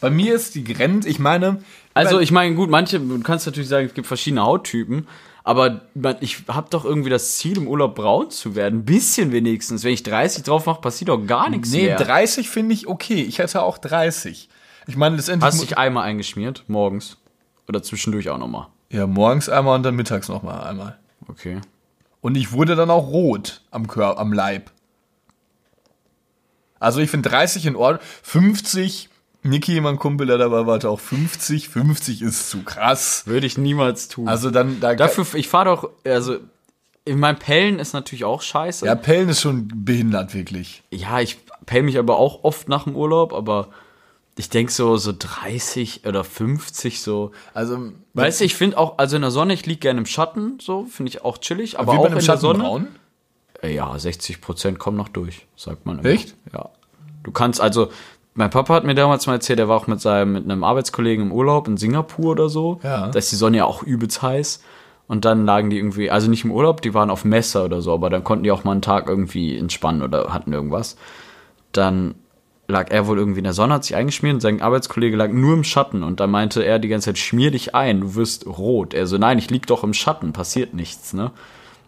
[0.01, 1.63] Bei mir ist die Grenze, ich meine.
[1.95, 5.09] Also ich meine, gut, manche, du kannst natürlich sagen, es gibt verschiedene Hauttypen,
[5.43, 5.83] aber
[6.21, 8.81] ich habe doch irgendwie das Ziel, im Urlaub braun zu werden.
[8.81, 9.83] Ein bisschen wenigstens.
[9.83, 11.97] Wenn ich 30 drauf mache, passiert doch gar nichts nee, mehr.
[11.97, 13.23] 30 finde ich okay.
[13.23, 14.49] Ich hätte auch 30.
[14.87, 15.47] Ich meine, letztendlich.
[15.47, 17.19] Hast mu- dich einmal eingeschmiert, morgens?
[17.69, 18.69] Oder zwischendurch auch nochmal?
[18.91, 20.99] Ja, morgens einmal und dann mittags nochmal einmal.
[21.29, 21.61] Okay.
[22.21, 24.71] Und ich wurde dann auch rot am Körper, am Leib.
[26.81, 28.03] Also ich finde 30 in Ordnung.
[28.23, 29.09] 50,
[29.43, 31.69] Niki, mein Kumpel, der dabei war, auch 50.
[31.69, 33.27] 50 ist zu krass.
[33.27, 34.29] Würde ich niemals tun.
[34.29, 36.39] Also dann, da Dafür, ich fahre doch, also,
[37.05, 38.85] in meinem Pellen ist natürlich auch scheiße.
[38.85, 40.83] ja, Pellen ist schon behindert, wirklich.
[40.91, 43.69] Ja, ich pell mich aber auch oft nach dem Urlaub, aber
[44.39, 47.33] ich denke so, so 30 oder 50 so.
[47.55, 50.59] Also, Weißt du, ich finde auch, also in der Sonne, ich liege gerne im Schatten,
[50.61, 52.59] so, finde ich auch chillig, aber wie auch in einem der Sonne.
[52.61, 52.89] Schattenbraun?
[53.63, 56.09] Äh, Ja, 60 Prozent kommen noch durch, sagt man immer.
[56.09, 56.35] Echt?
[56.53, 56.71] Ja.
[57.25, 57.91] Du kannst, also,
[58.35, 61.27] mein Papa hat mir damals mal erzählt, der war auch mit seinem, mit einem Arbeitskollegen
[61.27, 62.79] im Urlaub in Singapur oder so.
[62.85, 63.09] Ja.
[63.09, 64.63] Da ist die Sonne ja auch übelst heiß.
[65.09, 67.93] Und dann lagen die irgendwie, also nicht im Urlaub, die waren auf Messer oder so,
[67.95, 70.97] aber dann konnten die auch mal einen Tag irgendwie entspannen oder hatten irgendwas.
[71.73, 72.15] Dann
[72.71, 75.55] lag er wohl irgendwie in der Sonne, hat sich eingeschmiert und sein Arbeitskollege lag nur
[75.55, 78.93] im Schatten und da meinte er die ganze Zeit, schmier dich ein, du wirst rot.
[78.93, 81.31] Er so, nein, ich lieg doch im Schatten, passiert nichts, ne?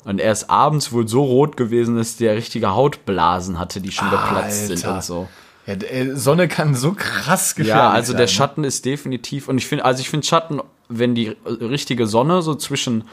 [0.06, 4.08] Und er ist abends wohl so rot gewesen, dass der richtige Hautblasen hatte, die schon
[4.08, 5.28] geplatzt sind und so.
[5.66, 8.28] Ja, äh, Sonne kann so krass gefährlich Ja, also der sein, ne?
[8.28, 12.54] Schatten ist definitiv, und ich finde, also ich finde Schatten, wenn die richtige Sonne so
[12.54, 13.04] zwischen,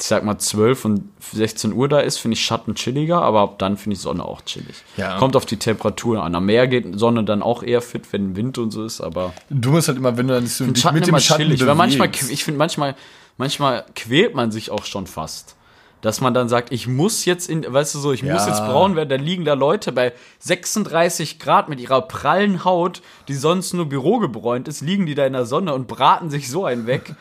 [0.00, 3.58] ich sag mal, 12 und 16 Uhr da ist, finde ich Schatten chilliger, aber ab
[3.58, 4.76] dann finde ich Sonne auch chillig.
[4.96, 5.18] Ja.
[5.18, 6.34] Kommt auf die Temperatur an.
[6.36, 9.70] Am Meer geht Sonne dann auch eher fit, wenn Wind und so ist, aber Du
[9.72, 12.30] musst halt immer, wenn du dann so Schatten mit dem Schatten chillig, weil manchmal, bewegst.
[12.30, 12.94] ich finde manchmal,
[13.38, 15.56] manchmal quält man sich auch schon fast.
[16.00, 18.48] Dass man dann sagt, ich muss jetzt in, weißt du so, ich muss Ja.
[18.50, 23.34] jetzt braun werden, da liegen da Leute bei 36 Grad mit ihrer prallen Haut, die
[23.34, 26.86] sonst nur bürogebräunt ist, liegen die da in der Sonne und braten sich so einen
[26.86, 27.14] weg.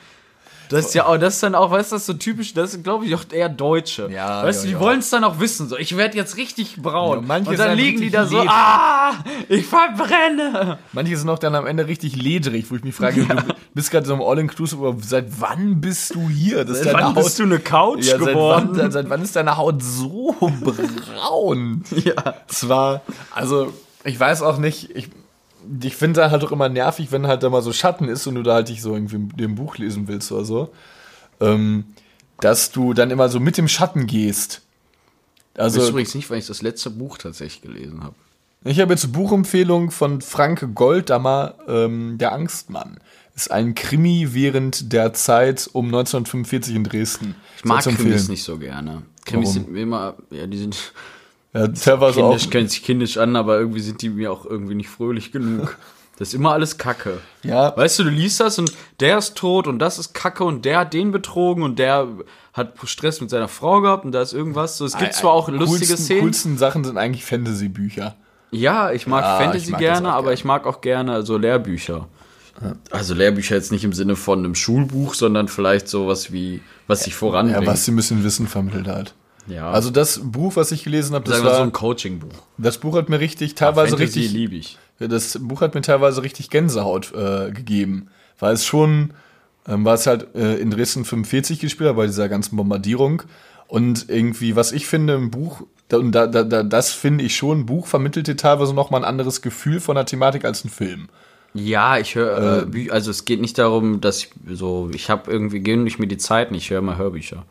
[0.69, 2.71] Das ist ja auch, das ist dann auch, weißt du, das ist so typisch, das
[2.71, 4.09] sind, glaube ich, auch eher Deutsche.
[4.11, 4.79] Ja, weißt du, ja, die ja.
[4.79, 7.19] wollen es dann auch wissen, so, ich werde jetzt richtig braun.
[7.19, 9.13] Ja, manche und dann liegen die da so, ah,
[9.49, 10.79] ich verbrenne.
[10.93, 13.35] Manche sind auch dann am Ende richtig ledrig, wo ich mich frage, du
[13.73, 16.65] bist gerade so im All-Inclusive, aber seit wann bist du hier?
[16.65, 18.69] Das Seit wann bist du eine Couch ja, seit geworden?
[18.73, 21.83] wann, seit wann ist deine Haut so braun?
[21.97, 22.35] Ja.
[22.47, 23.01] Zwar,
[23.33, 25.09] also, ich weiß auch nicht, ich,
[25.83, 28.35] ich finde da halt auch immer nervig, wenn halt da mal so Schatten ist und
[28.35, 30.69] du da halt dich so irgendwie ein Buch lesen willst oder so,
[31.39, 31.85] ähm,
[32.39, 34.61] dass du dann immer so mit dem Schatten gehst.
[35.55, 38.15] Also, ich weiß übrigens nicht, weil ich das letzte Buch tatsächlich gelesen habe.
[38.63, 42.99] Ich habe jetzt Buchempfehlung von Frank Goldammer, ähm, Der Angstmann.
[43.35, 47.35] Ist ein Krimi während der Zeit um 1945 in Dresden.
[47.57, 49.03] Ich mag Krimis nicht so gerne.
[49.25, 49.53] Krimis Warum?
[49.53, 50.91] sind mir immer, ja, die sind
[51.53, 52.29] Ja, teilweise auch.
[52.31, 55.77] kindisch, können sich kindisch an, aber irgendwie sind die mir auch irgendwie nicht fröhlich genug.
[56.19, 57.19] Das ist immer alles Kacke.
[57.43, 57.77] Ja.
[57.77, 60.79] Weißt du, du liest das und der ist tot und das ist Kacke und der
[60.79, 62.07] hat den betrogen und der
[62.53, 64.79] hat Stress mit seiner Frau gehabt und da ist irgendwas.
[64.79, 66.21] So, es gibt zwar auch lustige coolsten, Szenen.
[66.21, 68.15] coolsten Sachen sind eigentlich Fantasy-Bücher.
[68.49, 70.33] Ja, ich mag Ja, Fantasy ich mag gerne, auch aber gerne.
[70.33, 72.07] ich mag auch gerne so Lehrbücher.
[72.89, 77.13] Also Lehrbücher jetzt nicht im Sinne von einem Schulbuch, sondern vielleicht sowas wie, was sich
[77.13, 77.67] Ja, voranbringt.
[77.67, 79.13] was sie ein bisschen Wissen vermittelt halt.
[79.47, 79.71] Ja.
[79.71, 82.29] Also das Buch, was ich gelesen habe, das, wir so war, ein Coaching-Buch.
[82.57, 84.77] das Buch hat mir richtig, teilweise Fantasy richtig, liebe ich.
[84.99, 88.07] das Buch hat mir teilweise richtig Gänsehaut äh, gegeben,
[88.39, 89.11] weil es schon,
[89.67, 93.23] ähm, war es halt äh, in Dresden 45 gespielt, bei dieser ganzen Bombardierung
[93.67, 97.59] und irgendwie, was ich finde im Buch, und da, da, da, das finde ich schon,
[97.61, 101.07] ein Buch vermittelte teilweise noch mal ein anderes Gefühl von der Thematik als ein Film.
[101.53, 105.31] Ja, ich höre, äh, Bü- also es geht nicht darum, dass ich so, ich habe
[105.31, 107.45] irgendwie, gehen nicht mir die Zeit, ich höre mal Hörbücher.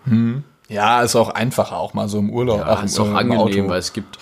[0.68, 2.60] Ja, ist auch einfacher, auch mal so im Urlaub.
[2.60, 4.18] Ja, ist auch angenehm, weil es gibt,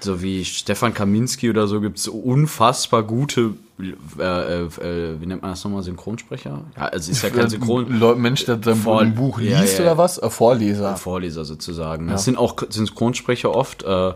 [0.00, 5.42] so wie Stefan Kaminski oder so, gibt es unfassbar gute, äh, äh, äh, wie nennt
[5.42, 6.62] man das nochmal, Synchronsprecher?
[6.76, 9.84] Ja, also ist ja kein Synchron, Mensch, der sein Buch Ja, liest ja.
[9.84, 10.18] oder was?
[10.18, 10.96] Äh, Vorleser.
[10.96, 12.08] Vorleser sozusagen.
[12.08, 13.84] Das sind auch Synchronsprecher oft.
[13.84, 14.12] Äh,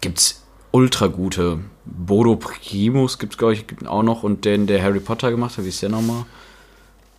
[0.00, 1.60] gibt's ultra gute.
[1.86, 5.64] Bodo Primus gibt's glaube ich gibt auch noch und den der Harry Potter gemacht hat,
[5.64, 6.24] wie ist der nochmal?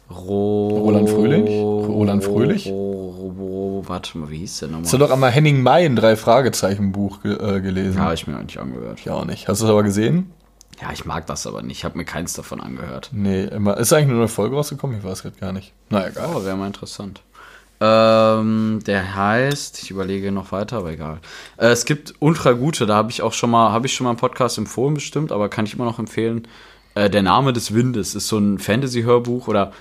[0.10, 1.50] Ro Roland Fröhlich?
[1.50, 2.68] Roland Fröhlich?
[2.68, 5.08] Ro Ro Ro warte mal, wie hieß der Hast du nochmal?
[5.08, 7.98] doch einmal Henning May ein Drei-Fragezeichen-Buch ge äh, gelesen?
[7.98, 9.00] Ja, hab ich mir nicht angehört.
[9.00, 9.48] Ich auch nicht.
[9.48, 10.32] Hast du es aber gesehen?
[10.82, 11.78] Ja, ich mag das aber nicht.
[11.78, 13.10] Ich habe mir keins davon angehört.
[13.14, 13.78] Nee, immer.
[13.78, 14.98] Ist eigentlich nur eine Folge rausgekommen?
[14.98, 15.74] Ich weiß gerade gar nicht.
[15.90, 16.30] Na egal.
[16.36, 17.22] Oh, wäre mal interessant.
[17.82, 21.20] Ähm, der heißt, ich überlege noch weiter, aber egal.
[21.58, 24.12] Äh, es gibt ultra gute, da habe ich auch schon mal, habe ich schon mal
[24.12, 26.48] einen Podcast empfohlen bestimmt, aber kann ich immer noch empfehlen.
[26.94, 29.74] Äh, der Name des Windes ist so ein Fantasy-Hörbuch oder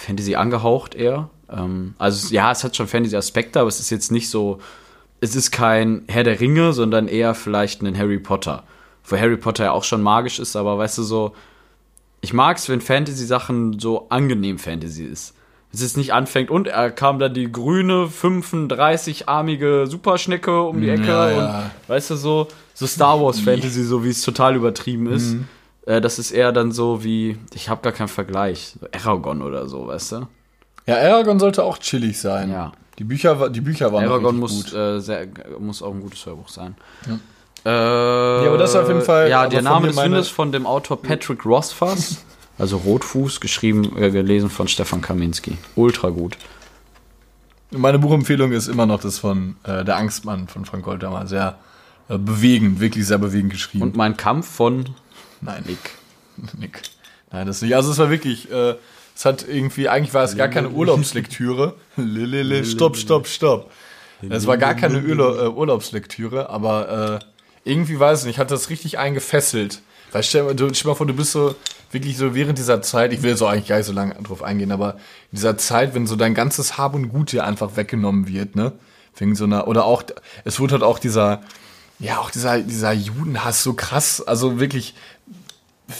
[0.00, 1.28] Fantasy angehaucht eher.
[1.50, 4.58] Ähm, also ja, es hat schon Fantasy-Aspekte, aber es ist jetzt nicht so,
[5.20, 8.64] es ist kein Herr der Ringe, sondern eher vielleicht ein Harry Potter.
[9.04, 11.34] Wo Harry Potter ja auch schon magisch ist, aber weißt du so,
[12.20, 15.34] ich mag es, wenn Fantasy-Sachen so angenehm Fantasy ist.
[15.72, 21.06] Es ist nicht anfängt und er kam dann die grüne 35-armige Superschnecke um die Ecke
[21.06, 21.58] Ja, ja.
[21.58, 25.34] und weißt du so, so Star Wars Fantasy, so wie es total übertrieben ist.
[25.34, 25.48] Mhm.
[25.86, 29.86] Äh, das ist eher dann so wie, ich habe gar keinen Vergleich, Aragon oder so,
[29.86, 30.26] weißt du?
[30.86, 32.50] Ja, Aragon sollte auch chillig sein.
[32.50, 32.72] Ja.
[32.98, 34.74] Die Bücher, die Bücher waren Aragon muss, gut.
[34.74, 35.26] äh, sehr,
[35.58, 36.74] muss auch ein gutes Hörbuch sein.
[37.06, 37.18] Ja.
[37.64, 41.00] Äh, aber das ist auf jeden Fall- Ja, der Name des Windes von dem Autor
[41.00, 42.18] Patrick Rothfuss,
[42.58, 45.56] also Rotfuß, geschrieben, äh, gelesen von Stefan Kaminski.
[45.76, 46.36] Ultra gut.
[47.70, 51.26] Meine Buchempfehlung ist immer noch das von äh, Der Angstmann von Frank Goldhammer.
[51.26, 51.56] Sehr
[52.08, 53.82] äh, bewegend, wirklich sehr bewegend geschrieben.
[53.84, 54.86] Und mein Kampf von
[55.40, 55.78] Nein, Nick.
[56.58, 56.82] Nick.
[57.32, 57.74] Nein, das nicht.
[57.74, 58.74] Also es war wirklich, äh,
[59.14, 61.74] es hat irgendwie, eigentlich war es gar keine Urlaubslektüre.
[61.96, 63.70] Lilele, stopp, stopp, stopp.
[64.28, 67.20] Es war gar keine Urla äh, Urlaubslektüre, aber
[67.64, 69.80] äh, irgendwie weiß ich nicht, hat das richtig eingefesselt.
[70.12, 71.54] Weil stell, mal- du, stell mal vor, du bist so
[71.90, 74.72] wirklich so während dieser Zeit, ich will auch eigentlich gar nicht so lange drauf eingehen,
[74.72, 74.94] aber
[75.32, 78.72] in dieser Zeit, wenn so dein ganzes Hab und Gut dir einfach weggenommen wird, ne?
[79.16, 80.02] Wegen so einer, oder auch,
[80.44, 81.40] es wurde halt auch dieser,
[81.98, 84.20] Ja, auch dieser, dieser Judenhass so krass.
[84.20, 84.94] Also wirklich,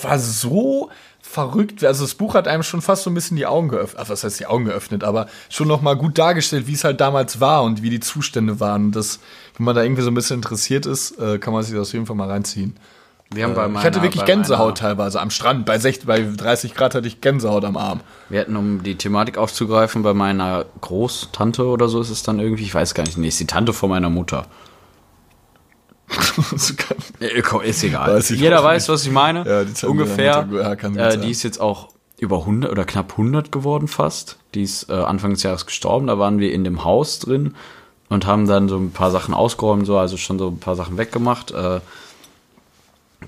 [0.02, 0.90] war so
[1.22, 1.84] verrückt.
[1.84, 4.02] Also das Buch hat einem schon fast so ein bisschen die Augen geöffnet.
[4.04, 5.04] Ach, was heißt die Augen geöffnet?
[5.04, 8.58] Aber schon noch mal gut dargestellt, wie es halt damals war und wie die Zustände
[8.60, 8.86] waren.
[8.86, 9.20] Und das,
[9.56, 11.92] wenn man da irgendwie so ein bisschen interessiert ist, äh, kann man sich das auf
[11.92, 12.76] jeden Fall mal reinziehen.
[13.32, 15.64] Wir haben bei ich hatte meiner- wirklich Gänsehaut meiner- teilweise am Strand.
[15.64, 18.00] Bei, 60, bei 30 Grad hatte ich Gänsehaut am Arm.
[18.28, 22.64] Wir hatten, um die Thematik aufzugreifen, bei meiner Großtante oder so ist es dann irgendwie,
[22.64, 24.46] ich weiß gar nicht, nee, ist die Tante von meiner Mutter.
[26.54, 26.70] Ist
[27.84, 28.14] egal.
[28.14, 28.88] Weiß Jeder weiß, nicht.
[28.88, 29.46] was ich meine.
[29.46, 30.48] Ja, die Ungefähr.
[30.50, 34.38] ja, äh, die ist jetzt auch über 100 oder knapp 100 geworden fast.
[34.54, 36.06] Die ist äh, Anfang des Jahres gestorben.
[36.06, 37.54] Da waren wir in dem Haus drin
[38.08, 40.98] und haben dann so ein paar Sachen ausgeräumt, so, also schon so ein paar Sachen
[40.98, 41.52] weggemacht.
[41.52, 41.80] Äh,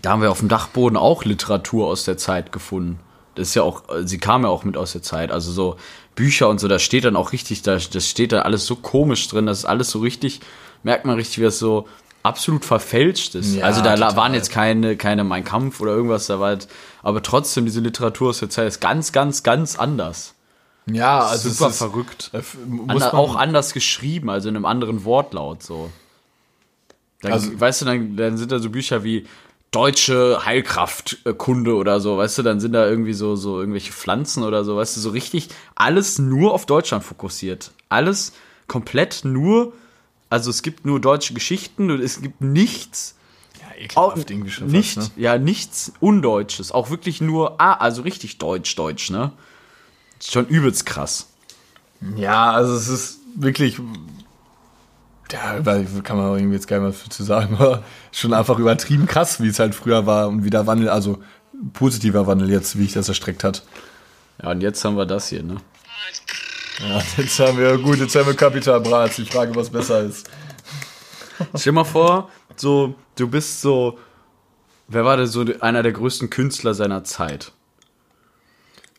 [0.01, 2.99] da haben wir auf dem Dachboden auch Literatur aus der Zeit gefunden.
[3.35, 5.31] Das ist ja auch, äh, sie kam ja auch mit aus der Zeit.
[5.31, 5.77] Also so
[6.14, 9.29] Bücher und so, da steht dann auch richtig, da, das steht da alles so komisch
[9.29, 10.40] drin, das ist alles so richtig,
[10.83, 11.88] merkt man richtig, wie es so
[12.23, 13.55] absolut verfälscht ist.
[13.55, 14.17] Ja, also da total.
[14.17, 16.69] waren jetzt keine, keine Mein Kampf oder irgendwas, da war halt,
[17.03, 20.35] aber trotzdem, diese Literatur aus der Zeit ist ganz, ganz, ganz anders.
[20.87, 22.31] Ja, also Super ist, verrückt.
[22.33, 22.43] äh,
[22.89, 25.91] Ander, auch anders geschrieben, also in einem anderen Wortlaut so.
[27.21, 29.27] Dann, Also- weißt du, dann, dann sind da so Bücher wie
[29.71, 34.65] deutsche Heilkraftkunde oder so, weißt du, dann sind da irgendwie so, so irgendwelche Pflanzen oder
[34.65, 37.71] so, weißt du, so richtig alles nur auf Deutschland fokussiert.
[37.89, 38.33] Alles
[38.69, 39.73] komplett nur,
[40.33, 43.16] also es gibt nur deutsche Geschichten und es gibt nichts,
[43.61, 45.11] ja, ekelhaft irgendwie schon fast, nicht, ne?
[45.16, 49.33] ja, nichts Undeutsches, auch wirklich nur, ah, also richtig deutsch, deutsch, ne?
[50.23, 51.27] Schon übelst krass.
[52.16, 53.79] Ja, also es ist wirklich.
[55.31, 59.07] Ja, weil kann man irgendwie jetzt gar nicht mehr zu sagen, aber schon einfach übertrieben
[59.07, 61.23] krass, wie es halt früher war und wie der Wandel, also
[61.75, 63.64] positiver Wandel jetzt, wie ich das erstreckt hat.
[64.42, 65.57] Ja, und jetzt haben wir das hier, ne?
[66.83, 69.16] Ja, jetzt haben wir, gut, jetzt haben wir Kapital Bratz.
[69.16, 70.29] Die Frage, was besser ist.
[71.55, 73.99] Stell mal vor, so, du bist so,
[74.88, 77.53] wer war denn so einer der größten Künstler seiner Zeit?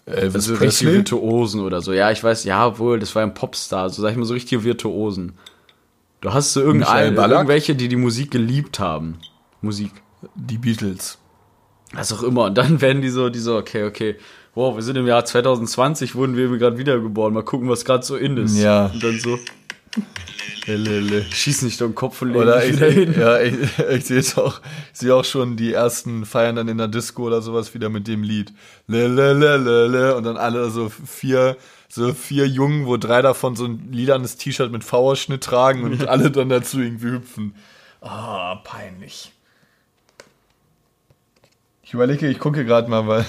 [0.05, 0.93] Elvis Also richtig Presley?
[0.93, 1.93] Virtuosen oder so.
[1.93, 4.63] Ja, ich weiß, ja, wohl, das war ein Popstar, so sag ich mal so richtige
[4.63, 5.33] Virtuosen.
[6.21, 9.19] Du hast so irgendeine, irgendwelche, die die Musik geliebt haben.
[9.61, 9.91] Musik.
[10.35, 11.17] Die Beatles.
[11.91, 12.45] Was auch immer.
[12.45, 14.15] Und dann werden die so, die so, okay, okay,
[14.55, 17.33] wow, wir sind im Jahr 2020, wurden wir gerade wiedergeboren.
[17.33, 18.57] Mal gucken, was gerade so in ist.
[18.57, 18.87] Ja.
[18.87, 19.39] Und dann so,
[20.65, 21.23] Lele.
[21.23, 23.15] schieß nicht den Kopf und leg Oder ich, wieder hin.
[23.17, 23.55] ja, ich,
[23.91, 24.61] ich sehe jetzt auch,
[24.93, 28.07] ich sehe auch schon die ersten feiern dann in der Disco oder sowas wieder mit
[28.07, 28.53] dem Lied.
[28.87, 30.15] Le, le, le, le, le.
[30.15, 31.57] Und dann alle so vier,
[31.89, 36.31] so vier Jungen, wo drei davon so ein lilanes T-Shirt mit V-Ausschnitt tragen und alle
[36.31, 37.55] dann dazu irgendwie hüpfen.
[38.01, 39.31] Ah, peinlich.
[41.83, 43.25] Ich überlege, ich gucke gerade mal, weil,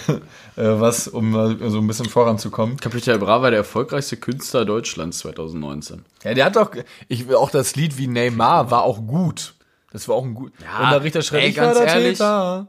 [0.63, 2.77] was, um mal so ein bisschen voranzukommen.
[2.77, 6.05] Capital Bra war der erfolgreichste Künstler Deutschlands 2019.
[6.23, 6.71] Ja, der hat doch,
[7.09, 9.55] ich auch das Lied wie Neymar war auch gut.
[9.93, 10.53] Das war auch ein gut.
[10.63, 12.69] Ja, und der Richter schreibt, ey, ich war ganz der ehrlich, Täter.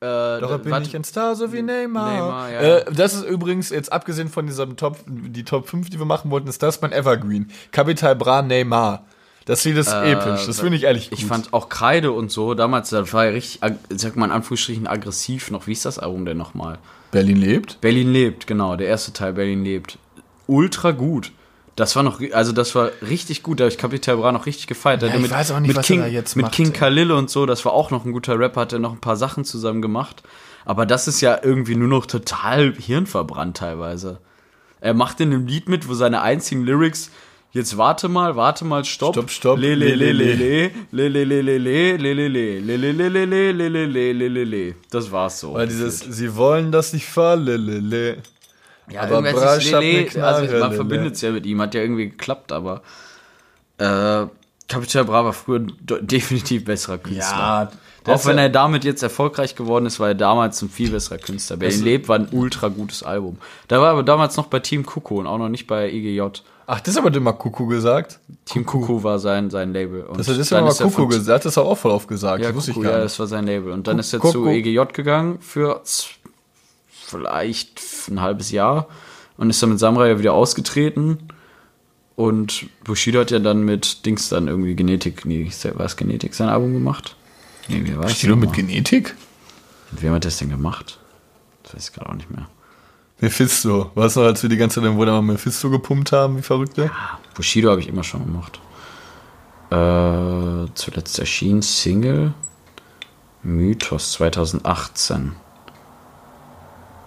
[0.00, 2.12] Äh, Doch bin warte, ich ein Star, so wie Neymar.
[2.12, 2.60] Neymar, ja.
[2.60, 6.30] äh, das ist übrigens, jetzt abgesehen von diesem Top, die Top 5, die wir machen
[6.30, 7.50] wollten, ist das mein Evergreen.
[7.72, 9.04] Capital Bra Neymar.
[9.46, 10.46] Das Lied ist episch.
[10.46, 11.18] Das finde ich ehrlich gut.
[11.18, 14.26] Äh, Ich fand auch Kreide und so, damals, das war ja richtig, ag- sag mal
[14.26, 15.66] in Anführungsstrichen, aggressiv noch.
[15.66, 16.78] Wie ist das Album denn nochmal?
[17.14, 17.80] Berlin lebt.
[17.80, 19.98] Berlin lebt, genau, der erste Teil Berlin lebt.
[20.46, 21.32] Ultra gut.
[21.76, 24.66] Das war noch, also das war richtig gut, da habe ich Capital Bra noch richtig
[24.66, 25.02] gefeiert.
[25.02, 26.72] Ja, ich weiß auch nicht, mit was King, er da jetzt Mit macht, King ey.
[26.72, 29.16] Khalil und so, das war auch noch ein guter Rapper, hat er noch ein paar
[29.16, 30.22] Sachen zusammen gemacht.
[30.64, 34.18] Aber das ist ja irgendwie nur noch total hirnverbrannt teilweise.
[34.80, 37.10] Er macht in einem Lied mit, wo seine einzigen Lyrics
[37.54, 39.14] Jetzt warte mal, warte mal, stopp.
[39.14, 39.58] Stopp, stopp.
[39.58, 42.92] Le, le, le, le, Le, le, le, le, le, le, le, le, le, le, le,
[42.92, 44.74] le, le, le, le, le, le, le, le, le.
[44.90, 45.54] Das war's so.
[45.54, 48.16] Weil dieses, sie wollen, falle, le, le.
[48.90, 51.80] Ja, Aber Brasch hat ne Knarre, also man verbindet es ja mit ihm, hat ja
[51.80, 52.82] irgendwie geklappt, aber
[53.78, 54.26] äh,
[54.68, 57.70] Capital Bra war früher de- definitiv besserer Künstler.
[58.04, 60.90] das Auch wenn ja- er damit jetzt erfolgreich geworden ist, war er damals ein viel
[60.90, 61.56] besserer Künstler.
[61.56, 63.38] Berlin Das- lebt war ein ultra gutes Album.
[63.68, 66.20] Da war aber damals noch bei Team Kuku und auch noch nicht bei IGJ.
[66.66, 68.20] Ach, das hat aber immer Kuku gesagt.
[68.46, 70.02] Team Kuku war sein, sein Label.
[70.04, 71.44] Und Das hat das er Kuku gesagt.
[71.44, 72.42] Das hat er auch voll oft gesagt.
[72.42, 73.72] Ja, das wusste Kuku, ich gar ja, das war sein Label.
[73.72, 74.32] Und dann Ku- ist er Kuku.
[74.32, 75.82] zu EGJ gegangen für
[76.90, 78.88] vielleicht ein halbes Jahr
[79.36, 81.18] und ist dann mit Samurai ja wieder ausgetreten.
[82.16, 86.48] Und Bushido hat ja dann mit Dings dann irgendwie Genetik, nee, war es Genetik sein
[86.48, 87.16] Album gemacht?
[87.68, 89.14] Nee, wie war du mit Genetik?
[89.90, 90.98] Mit wem hat das denn gemacht?
[91.64, 92.46] Das weiß ich gerade auch nicht mehr.
[93.20, 93.90] Mephisto.
[93.94, 96.42] Weißt du noch, als wir die ganze Zeit, wo wir mal Mephisto gepumpt haben, wie
[96.42, 96.90] Verrückte?
[96.92, 98.60] Ah, Bushido habe ich immer schon gemacht.
[99.70, 102.34] Äh, zuletzt erschien Single
[103.42, 105.32] Mythos 2018.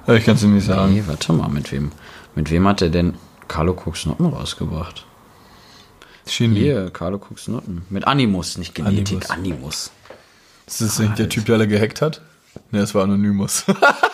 [0.07, 0.93] Ja, ich kann es dir nicht sagen.
[0.93, 1.91] Nee, warte mal, mit wem,
[2.35, 3.15] mit wem hat er denn
[3.47, 5.05] Carlo Cooks Noten rausgebracht?
[6.25, 6.61] Shindy.
[6.61, 7.85] Hier, Carlo Cooks Noten.
[7.89, 9.29] Mit Animus, nicht Genetik, Animus.
[9.29, 9.91] Animus.
[10.65, 12.21] Ist das nicht der Typ, der alle gehackt hat?
[12.71, 13.65] Ne, das war Anonymous.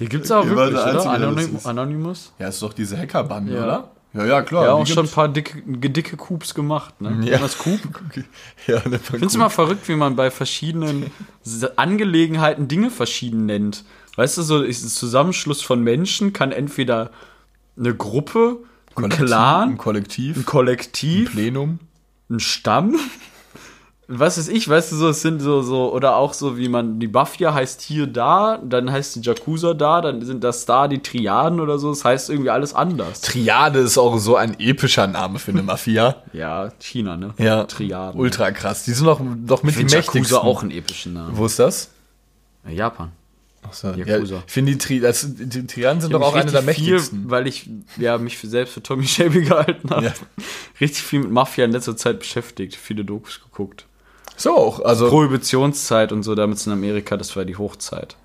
[0.00, 1.10] Die gibt's auch Ihr war wirklich, der oder?
[1.10, 1.58] Anonym.
[1.64, 2.32] Anonymous?
[2.38, 3.64] ja, ist doch diese Hackerbande, Ja.
[3.64, 3.90] oder?
[4.12, 4.64] Ja, ja, klar.
[4.64, 7.20] Ja, auch schon ein paar dicke, dicke Coups gemacht, ne?
[7.24, 7.38] Ja.
[7.38, 7.78] Das Coup?
[8.66, 11.12] Ja, ne, Findest du mal verrückt, wie man bei verschiedenen
[11.76, 13.84] Angelegenheiten Dinge verschieden nennt?
[14.16, 17.10] Weißt du, so ist ein Zusammenschluss von Menschen kann entweder
[17.78, 18.58] eine Gruppe,
[18.90, 21.78] ein Kollektiv, Clan, ein Kollektiv, ein Kollektiv, Plenum.
[22.28, 22.96] ein Stamm.
[24.12, 26.98] Was ist ich, weißt du, so, es sind so, so, oder auch so, wie man,
[26.98, 31.00] die Mafia heißt hier da, dann heißt die Yakuza da, dann sind das da die
[31.00, 33.20] Triaden oder so, es heißt irgendwie alles anders.
[33.20, 36.16] Triade ist auch so ein epischer Name für eine Mafia.
[36.32, 37.34] Ja, China, ne?
[37.38, 38.20] Ja, Triaden.
[38.20, 38.84] Ultra krass.
[38.84, 40.22] Die sind doch, doch mit Ich die mächtigsten.
[40.22, 41.36] Yakuza auch einen epischen Namen.
[41.36, 41.90] Wo ist das?
[42.68, 43.12] Japan.
[43.62, 46.84] Achso, ja, ich finde die, Tri das, die Triaden sind doch auch eine der richtig
[46.84, 47.30] viel, mächtigsten.
[47.30, 47.68] weil ich
[47.98, 50.06] ja, mich für, selbst für Tommy Shelby gehalten habe.
[50.06, 50.12] Ja.
[50.80, 53.86] Richtig viel mit Mafia in letzter Zeit beschäftigt, viele Dokus geguckt.
[54.40, 58.16] So auch, also Prohibitionszeit und so, damals in Amerika, das war die Hochzeit.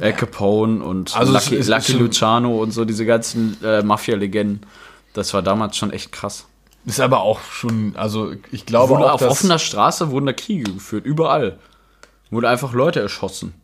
[0.00, 4.66] Al Capone und Also Lucky, ist- Lucky Luciano und so diese ganzen äh, Mafia-Legenden.
[5.12, 6.46] Das war damals schon echt krass.
[6.86, 10.72] ist aber auch schon, also ich glaube Wurde auch, auf offener Straße wurden da Kriege
[10.72, 11.58] geführt, überall.
[12.30, 13.54] Wurde einfach Leute erschossen.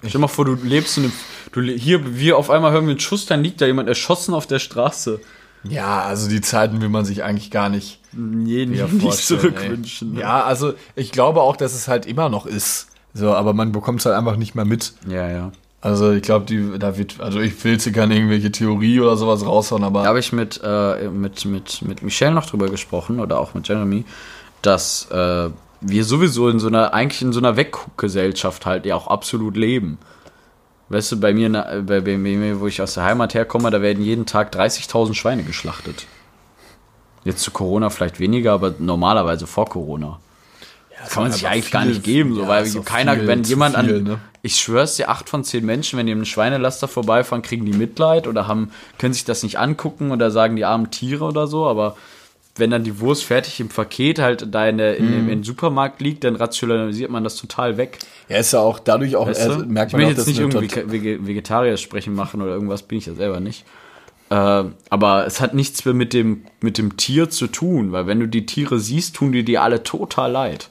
[0.00, 1.12] Stell dir mal vor, du lebst in einem.
[1.52, 4.46] Du, hier, wir auf einmal hören wir einen Schuss, dann liegt da jemand erschossen auf
[4.46, 5.20] der Straße.
[5.64, 10.14] Ja, also die Zeiten will man sich eigentlich gar nicht Nee, wieder nicht zurückwünschen.
[10.14, 10.20] ne?
[10.20, 12.88] Ja, also ich glaube auch, dass es halt immer noch ist.
[13.14, 14.92] So, aber man bekommt es halt einfach nicht mehr mit.
[15.08, 15.52] Ja, ja.
[15.80, 19.44] Also ich glaube, die, da wird, also ich will hier keine irgendwelche Theorie oder sowas
[19.44, 23.40] raushauen, aber Da habe ich mit, äh, mit, mit, mit Michelle noch drüber gesprochen oder
[23.40, 24.04] auch mit Jeremy,
[24.62, 25.48] dass äh,
[25.80, 29.98] wir sowieso in so einer, eigentlich in so einer Wegguckgesellschaft halt ja auch absolut leben.
[30.92, 31.48] Weißt du, bei mir,
[31.86, 35.42] bei, bei mir, wo ich aus der Heimat herkomme, da werden jeden Tag 30.000 Schweine
[35.42, 36.04] geschlachtet.
[37.24, 40.20] Jetzt zu Corona vielleicht weniger, aber normalerweise vor Corona.
[41.00, 43.42] Das kann man sich eigentlich gar viel- nicht geben, so, ja, weil keiner, viel wenn
[43.42, 44.18] jemand viel, an, ne?
[44.42, 47.72] ich schwör's dir, acht von zehn Menschen, wenn die mit einem Schweinelaster vorbeifahren, kriegen die
[47.72, 51.66] Mitleid oder haben, können sich das nicht angucken oder sagen die armen Tiere oder so,
[51.66, 51.96] aber
[52.56, 55.12] wenn dann die Wurst fertig im Paket halt da in, der, in, Mhm.
[55.12, 57.98] dem, im Supermarkt liegt, dann rationalisiert man das total weg.
[58.28, 59.52] ja, ist ja auch dadurch auch, Weißt du?
[59.62, 62.82] äh, merkt ich man will auch, jetzt dass nicht irgendwie Vegetarier sprechen machen oder irgendwas,
[62.82, 63.64] bin ich ja selber nicht.
[64.30, 68.20] Äh, aber es hat nichts mehr mit dem, mit dem Tier zu tun, weil wenn
[68.20, 70.68] du die Tiere siehst, tun die dir alle total leid.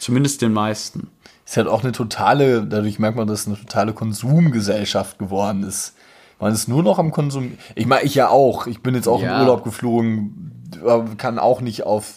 [0.00, 1.08] Zumindest den meisten.
[1.46, 5.94] ist halt auch eine totale, dadurch merkt man, dass es eine totale Konsumgesellschaft geworden ist.
[6.40, 7.52] Man ist nur noch am Konsum.
[7.74, 8.66] Ich meine, ich ja auch.
[8.66, 9.36] Ich bin jetzt auch Ja.
[9.36, 12.14] in Urlaub geflogen, aber kann auch nicht auf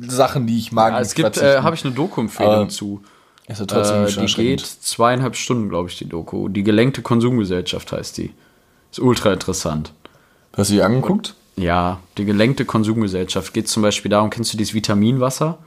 [0.00, 0.92] Sachen, die ich mag.
[0.92, 3.02] Ja, es gibt, äh, habe ich eine Doku-Empfehlung Aber zu.
[3.46, 6.48] ist ja trotzdem Äh, schon die geht zweieinhalb Stunden, glaube ich, die Doku.
[6.48, 8.32] Die gelenkte Konsumgesellschaft heißt die.
[8.90, 9.92] Ist ultra interessant.
[10.56, 11.34] Hast du die angeguckt?
[11.56, 15.58] Ja, die gelenkte Konsumgesellschaft geht zum Beispiel darum, kennst du dieses Vitaminwasser?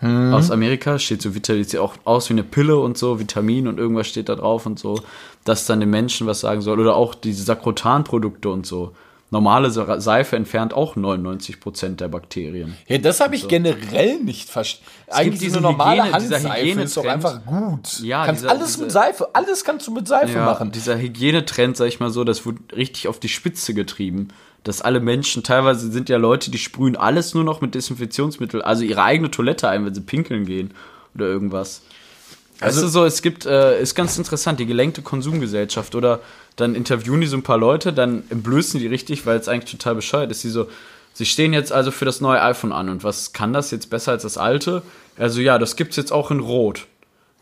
[0.00, 3.78] Aus Amerika steht so Vitamin, sieht auch aus wie eine Pille und so, Vitamin und
[3.78, 5.00] irgendwas steht da drauf und so,
[5.44, 6.78] dass dann den Menschen was sagen soll.
[6.78, 8.92] Oder auch diese Sakrotan-Produkte und so.
[9.30, 12.74] Normale Seife entfernt auch 99% der Bakterien.
[12.86, 14.88] Ja, das habe ich generell nicht verstanden.
[15.10, 18.00] Eigentlich diese diese normale Hygiene- Handseife ist doch einfach gut.
[18.00, 20.72] Ja, kannst dieser- alles diese- mit Seife, alles kannst du mit Seife Ja, machen.
[20.72, 24.28] dieser Hygienetrend, sag ich mal so, das wurde richtig auf die Spitze getrieben.
[24.64, 28.84] Dass alle Menschen, teilweise sind ja Leute, die sprühen alles nur noch mit Desinfektionsmittel, also
[28.84, 30.72] ihre eigene Toilette ein, wenn sie pinkeln gehen
[31.14, 31.82] oder irgendwas.
[32.60, 36.20] Also du so, es gibt, äh, ist ganz interessant, die gelenkte Konsumgesellschaft oder
[36.56, 39.94] dann interviewen die so ein paar Leute, dann entblößen die richtig, weil es eigentlich total
[39.94, 40.42] bescheuert ist.
[40.42, 40.66] Die so,
[41.12, 44.12] sie stehen jetzt also für das neue iPhone an und was kann das jetzt besser
[44.12, 44.82] als das alte?
[45.16, 46.86] Also ja, das gibt's jetzt auch in Rot.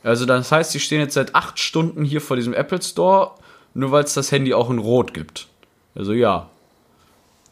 [0.02, 3.33] Also das heißt, sie stehen jetzt seit acht Stunden hier vor diesem Apple Store,
[3.72, 5.48] nur weil es das Handy auch in Rot gibt.
[5.94, 6.50] Also ja.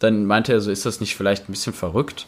[0.05, 2.27] Dann meinte er so, ist das nicht vielleicht ein bisschen verrückt?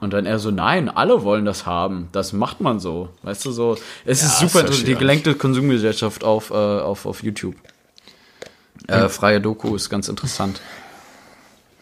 [0.00, 2.08] Und dann er so, nein, alle wollen das haben.
[2.12, 3.10] Das macht man so.
[3.22, 3.76] Weißt du, so.
[4.04, 4.88] Es ist das super interessant.
[4.88, 7.54] Die gelenkte Konsumgesellschaft auf, äh, auf, auf YouTube.
[8.86, 10.60] Äh, freie Doku ist ganz interessant.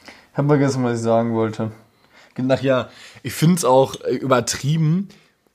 [0.04, 1.70] Ich habe vergessen, was ich sagen wollte.
[2.48, 2.88] Ach ja,
[3.22, 5.08] ich finde es auch äh, übertrieben.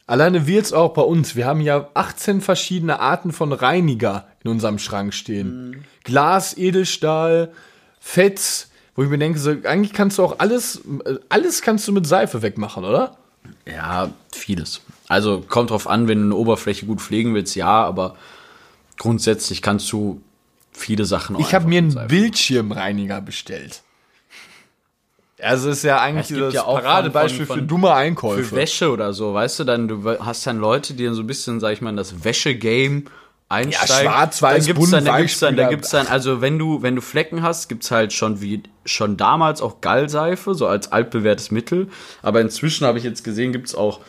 [0.07, 1.35] Alleine wir jetzt auch bei uns.
[1.35, 5.85] Wir haben ja 18 verschiedene Arten von Reiniger in unserem Schrank stehen.
[6.03, 7.53] Glas, Edelstahl,
[7.99, 8.67] Fett.
[8.95, 10.81] Wo ich mir denke, so, eigentlich kannst du auch alles,
[11.29, 13.17] alles kannst du mit Seife wegmachen, oder?
[13.67, 14.81] Ja, vieles.
[15.07, 18.15] Also kommt drauf an, wenn du eine Oberfläche gut pflegen willst, ja, aber
[18.97, 20.21] grundsätzlich kannst du
[20.71, 23.81] viele Sachen auch Ich habe mir einen Seife- Bildschirmreiniger bestellt.
[25.41, 28.43] Also ist ja eigentlich gibt das ja auch von- Paradebeispiel von- für dumme Einkäufe.
[28.43, 31.27] für Wäsche oder so, weißt du, dann du hast dann Leute, die dann so ein
[31.27, 33.05] bisschen, sag ich mal, in das Wäsche-Game
[33.53, 35.69] einsteigt, Ja, schwarz, weiß, dann gibt's dann, dann gibt's dann, Weichspüler.
[35.69, 39.61] gibt's dann, also wenn du, wenn du Flecken hast, gibt's halt schon wie schon damals
[39.61, 41.89] auch Gallseife, so als altbewährtes Mittel.
[42.21, 43.99] Aber inzwischen habe ich jetzt gesehen, gibt's auch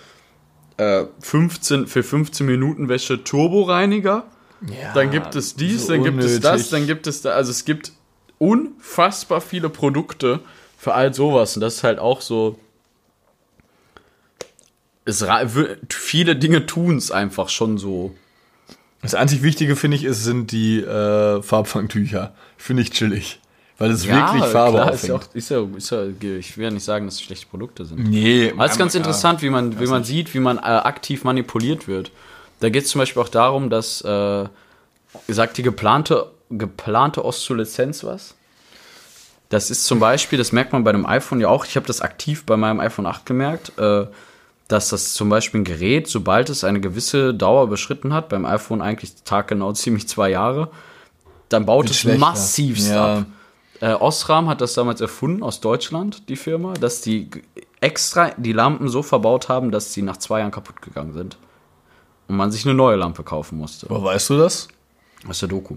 [0.76, 4.24] äh, 15 für 15 Minuten Wäsche Turboreiniger.
[4.95, 6.70] dann gibt es dies, so dann gibt es das, unnötig.
[6.70, 7.92] dann gibt es da, also es gibt
[8.38, 10.40] unfassbar viele Produkte
[10.76, 12.59] für all sowas und das ist halt auch so.
[15.07, 15.24] Es,
[15.90, 18.14] viele Dinge tun's einfach schon so.
[19.05, 22.32] Das einzig Wichtige, finde ich, ist, sind die äh, Farbfangtücher.
[22.57, 23.38] Finde ich chillig.
[23.76, 26.70] Weil es wirklich Farbe klar, ist ja, auch, ist, ja, ist ja, ich will ja
[26.70, 28.09] nicht sagen, dass es schlechte Produkte sind.
[28.09, 29.00] Nee, Aber es ist ganz ja.
[29.00, 32.12] interessant, wie man, wie man sieht, wie man äh, aktiv manipuliert wird.
[32.61, 34.44] Da geht es zum Beispiel auch darum, dass, äh,
[35.28, 38.36] sagt die geplante, geplante Oszuleszenz was?
[39.50, 42.00] Das ist zum Beispiel, das merkt man bei dem iPhone ja auch, ich habe das
[42.00, 44.07] aktiv bei meinem iPhone 8 gemerkt, äh,
[44.74, 48.82] dass das zum Beispiel ein Gerät, sobald es eine gewisse Dauer überschritten hat, beim iPhone
[48.82, 50.68] eigentlich taggenau ziemlich zwei Jahre,
[51.48, 52.18] dann baut es schlechter.
[52.18, 53.18] massivst Ja.
[53.18, 53.26] ab.
[53.80, 57.28] Äh, Osram hat das damals erfunden aus Deutschland, die Firma, dass die
[57.80, 61.36] extra die Lampen so verbaut haben, dass sie nach zwei Jahren kaputt gegangen sind.
[62.26, 63.88] Und man sich eine neue Lampe kaufen musste.
[63.88, 64.66] Aber weißt du das?
[65.28, 65.76] Aus der Doku.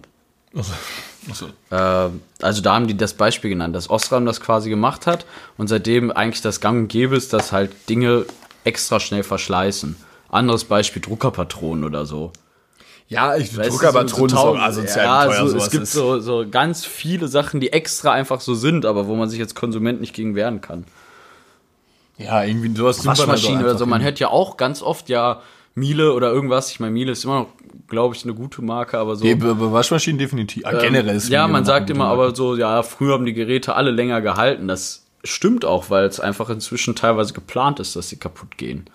[1.30, 1.48] Achso.
[1.70, 2.10] Äh,
[2.42, 5.26] also da haben die das Beispiel genannt, dass Osram das quasi gemacht hat
[5.58, 8.26] und seitdem eigentlich das Gang und Gäbe ist, dass halt Dinge
[8.64, 9.96] extra schnell verschleißen.
[10.30, 12.32] Anderes Beispiel Druckerpatronen oder so.
[13.10, 15.84] Ja, ich du, Druckerpatronen so- so auch tausend- asozial ja, teuer, so, sowas Es gibt
[15.84, 15.94] ist.
[15.94, 19.56] so, so ganz viele Sachen, die extra einfach so sind, aber wo man sich als
[19.56, 20.84] Konsument nicht gegen wehren kann.
[22.18, 23.86] Ja, irgendwie sowas man halt Waschmaschine oder so.
[23.86, 25.42] Man hört ja auch ganz oft ja
[25.76, 26.72] Miele oder irgendwas.
[26.72, 27.48] Ich meine, Miele ist immer noch,
[27.88, 29.24] glaube ich, eine gute Marke, aber so.
[29.24, 29.38] Bei
[29.72, 30.66] Waschmaschinen definitiv.
[30.66, 32.14] Ah, generell ist ja, Miele man sagt immer, Marke.
[32.24, 34.68] aber so, ja, früher haben die Geräte alle länger gehalten.
[34.68, 38.90] Das stimmt auch, weil es einfach inzwischen teilweise geplant ist, dass sie kaputt gehen.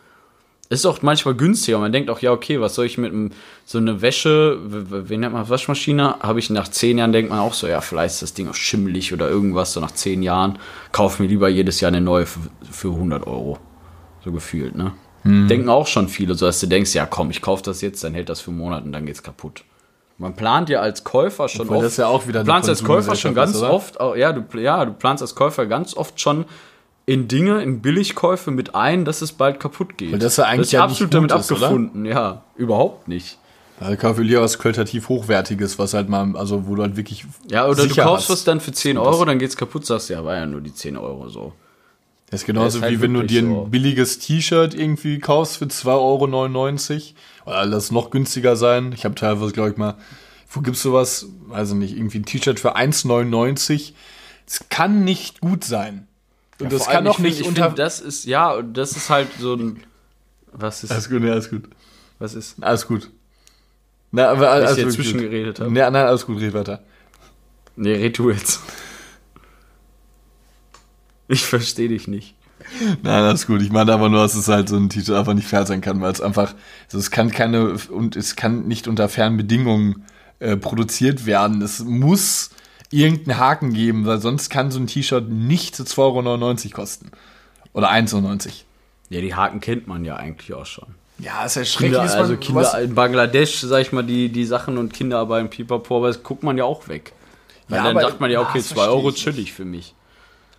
[0.70, 1.79] Ist auch manchmal günstiger.
[1.79, 3.33] Man denkt auch, ja, okay, was soll ich mit einem,
[3.66, 6.20] so eine Wäsche, w- w- wie nennt man Waschmaschine?
[6.20, 8.55] Habe ich nach zehn Jahren, denkt man auch so, ja, vielleicht ist das Ding auch
[8.55, 9.75] schimmelig oder irgendwas.
[9.75, 10.59] So nach zehn Jahren
[10.91, 13.59] kauf mir lieber jedes Jahr eine neue für, für 100 Euro.
[14.25, 14.93] So gefühlt, ne?
[15.25, 15.47] Hm.
[15.47, 18.14] Denken auch schon viele, so dass du denkst, ja, komm, ich kaufe das jetzt, dann
[18.14, 19.64] hält das für einen Monat und dann geht's kaputt.
[20.19, 21.87] Man plant ja als Käufer schon Obwohl oft.
[21.87, 23.73] das ja auch wieder du planst als Käufer schon ganz ist, oder?
[23.73, 26.45] oft, auch- ja, du, ja, du planst als Käufer ganz oft schon
[27.07, 30.13] in Dinge, in Billigkäufe mit ein, dass es bald kaputt geht.
[30.13, 31.63] Weil das ja eigentlich ist ja absolut damit ist, oder?
[31.67, 33.39] abgefunden, ja, überhaupt nicht.
[33.81, 37.67] Also kaufe lieber was qualitativ hochwertiges, was halt mal, also wo du halt wirklich Ja,
[37.67, 38.31] oder du kaufst hast.
[38.31, 40.73] was dann für 10 Euro, dann geht's kaputt, sagst du, ja, war ja nur die
[40.73, 41.53] 10 Euro so.
[42.33, 43.64] Das ist genauso ist halt wie wenn du dir ein so.
[43.64, 47.51] billiges T-Shirt irgendwie kaufst für 2,99 Euro.
[47.51, 48.93] Oder lass noch günstiger sein.
[48.95, 49.99] Ich habe teilweise, glaube ich mal,
[50.51, 51.26] wo gibt's sowas?
[51.51, 53.93] Also nicht, irgendwie ein T-Shirt für 1,99.
[54.47, 56.09] Es kann nicht gut sein.
[56.59, 57.61] Und das Vor kann auch ich nicht find, unter.
[57.61, 59.83] Ich find, das ist, ja, und das ist halt so ein.
[60.53, 60.91] Was ist.
[60.91, 61.64] alles gut, ja, alles gut.
[62.18, 62.62] was ist.
[62.62, 63.11] Alles gut.
[64.11, 65.30] Na, aber Dass alles ich dazwischen gut.
[65.30, 65.78] geredet habe.
[65.78, 66.83] Ja, nein, alles gut, red weiter.
[67.76, 68.61] Nee, red du jetzt.
[71.29, 72.35] Ich verstehe dich nicht.
[73.03, 73.61] Nein, alles gut.
[73.62, 76.01] Ich meine aber nur, dass es halt so ein T-Shirt einfach nicht fair sein kann,
[76.01, 76.55] weil es einfach,
[76.87, 80.05] also es kann keine, und es kann nicht unter fairen Bedingungen
[80.39, 81.61] äh, produziert werden.
[81.62, 82.51] Es muss
[82.91, 85.99] irgendeinen Haken geben, weil sonst kann so ein T-Shirt nicht 2,99
[86.66, 87.11] Euro kosten.
[87.73, 88.37] Oder 1,99 Euro.
[89.09, 90.89] Ja, die Haken kennt man ja eigentlich auch schon.
[91.18, 94.93] Ja, ist ja Kinder, also Kinder in Bangladesch, sag ich mal, die, die Sachen und
[94.93, 97.12] Kinderarbeit, Pipapo, aber das guckt man ja auch weg.
[97.68, 99.64] Weil Ja, dann aber- sagt man ja, okay, Ah, das 2 versteh Euro chillig für
[99.64, 99.95] mich.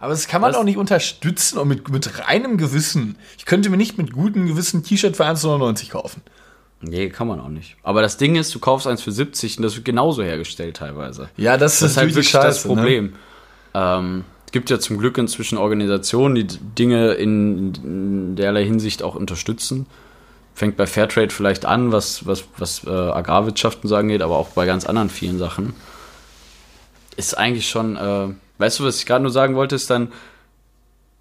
[0.04, 3.16] Aber das kann man Das- auch nicht unterstützen und mit, mit reinem Gewissen.
[3.38, 6.22] Ich könnte mir nicht mit gutem Gewissen ein T-Shirt für 1,99 Euro kaufen.
[6.82, 7.78] Nee, kann man auch nicht.
[7.84, 11.30] Aber das Ding ist, du kaufst eins für 70 und das wird genauso hergestellt teilweise.
[11.38, 12.74] Ja, das, Das ist halt wirklich das scheiße, ne?
[12.76, 13.14] Problem.
[13.74, 19.16] Ähm, es gibt ja zum Glück inzwischen Organisationen, die Dinge in, in derlei Hinsicht auch
[19.16, 19.86] unterstützen.
[20.56, 24.66] Fängt bei Fairtrade vielleicht an, was, was, was äh, Agrarwirtschaften so angeht, aber auch bei
[24.66, 25.74] ganz anderen vielen Sachen.
[27.16, 28.28] Ist eigentlich schon, äh,
[28.58, 30.12] weißt du, was ich gerade nur sagen wollte, ist dann,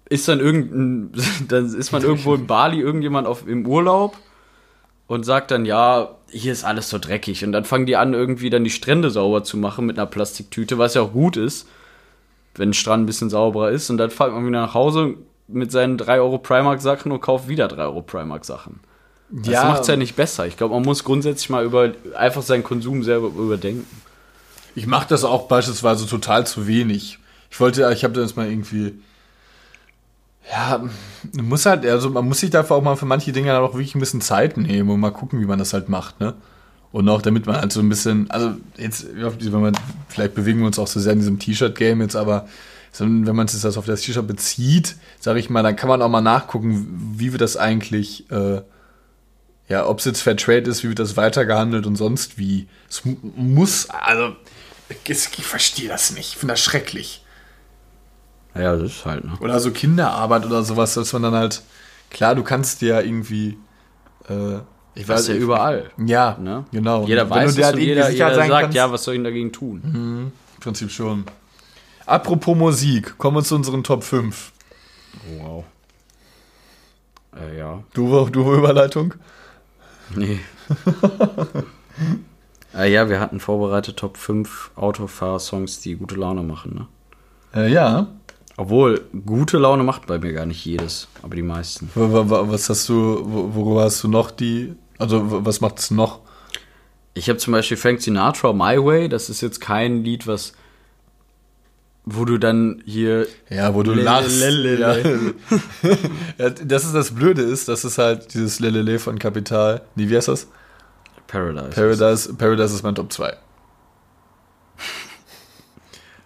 [0.09, 1.11] ist dann irgendein,
[1.47, 4.17] dann ist man irgendwo in Bali, irgendjemand auf, im Urlaub
[5.07, 7.43] und sagt dann, ja, hier ist alles so dreckig.
[7.45, 10.77] Und dann fangen die an, irgendwie dann die Strände sauber zu machen mit einer Plastiktüte,
[10.77, 11.67] was ja auch gut ist,
[12.55, 13.89] wenn ein Strand ein bisschen sauberer ist.
[13.89, 15.15] Und dann fährt man wieder nach Hause
[15.47, 18.79] mit seinen 3 Euro Primark-Sachen und kauft wieder 3 Euro Primark-Sachen.
[19.29, 19.65] Das Ja.
[19.65, 20.47] macht's ja nicht besser.
[20.47, 23.85] Ich glaube, man muss grundsätzlich mal über einfach seinen Konsum selber überdenken.
[24.75, 27.19] Ich mache das auch beispielsweise total zu wenig.
[27.53, 28.95] Ich wollte, ich habe das mal irgendwie.
[30.51, 30.83] Ja,
[31.33, 33.75] man muss halt, also man muss sich dafür auch mal für manche Dinge dann auch
[33.75, 36.33] wirklich ein bisschen Zeit nehmen und mal gucken, wie man das halt macht, ne?
[36.91, 39.77] Und auch damit man halt so ein bisschen, also jetzt, wenn man,
[40.09, 42.47] vielleicht bewegen wir uns auch so sehr in diesem T-Shirt-Game jetzt, aber
[42.97, 46.09] wenn man sich das auf das T-Shirt bezieht, sage ich mal, dann kann man auch
[46.09, 48.61] mal nachgucken, wie wir das eigentlich, äh,
[49.69, 52.67] ja, ob es jetzt Fair Trade ist, wie wird das weitergehandelt und sonst wie.
[52.89, 54.35] Es mu- muss, also,
[54.89, 56.33] ich verstehe das nicht.
[56.33, 57.22] Ich finde das schrecklich.
[58.55, 59.33] Ja, das ist halt, ne?
[59.39, 61.63] Oder so Kinderarbeit oder sowas, dass man dann halt,
[62.11, 63.57] klar, du kannst dir ja irgendwie,
[64.29, 64.57] äh,
[64.95, 65.89] ich ist ja überall.
[65.97, 66.65] Ja, Ne?
[66.71, 67.05] genau.
[67.05, 69.17] Jeder Wenn weiß du es dir halt jeder, jeder sagt, kannst- ja, was soll ich
[69.17, 69.81] denn dagegen tun?
[70.55, 71.23] Im Prinzip schon.
[72.05, 74.51] Apropos Musik, kommen wir zu unseren Top 5.
[75.39, 75.63] Wow.
[77.35, 77.81] Äh, ja.
[77.93, 79.15] Du, du Überleitung?
[80.15, 80.39] Nee.
[82.75, 86.87] äh, ja, wir hatten vorbereitet Top 5 Autofahr-Songs, die gute Laune machen, ne?
[87.61, 88.07] Äh, ja.
[88.55, 91.89] Obwohl, gute Laune macht bei mir gar nicht jedes, aber die meisten.
[91.95, 95.59] Wa- wa- wa- Was hast du, wo- worüber hast du noch die, also wa- was
[95.61, 96.19] macht es noch?
[97.15, 100.53] Ich habe zum Beispiel Frank Sinatra, My Way, das ist jetzt kein Lied, was
[102.05, 104.37] wo du dann hier Ja, wo du lachst.
[106.37, 109.81] Ja, das ist das Blöde ist, das ist halt dieses Lelele von Kapital.
[109.95, 110.47] Nee, wie heißt das?
[111.27, 111.69] Paradise.
[111.69, 113.35] Paradise, Paradise ist mein Top 2.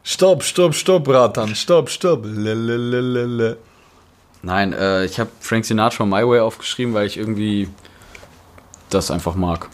[0.10, 2.26] Stopp, stopp, stopp, Ratan, stopp, stopp.
[2.26, 3.58] Lelelelele.
[4.42, 7.68] Nein, äh, ich habe Frank Sinatra My Way aufgeschrieben, weil ich irgendwie
[8.90, 9.68] das einfach mag.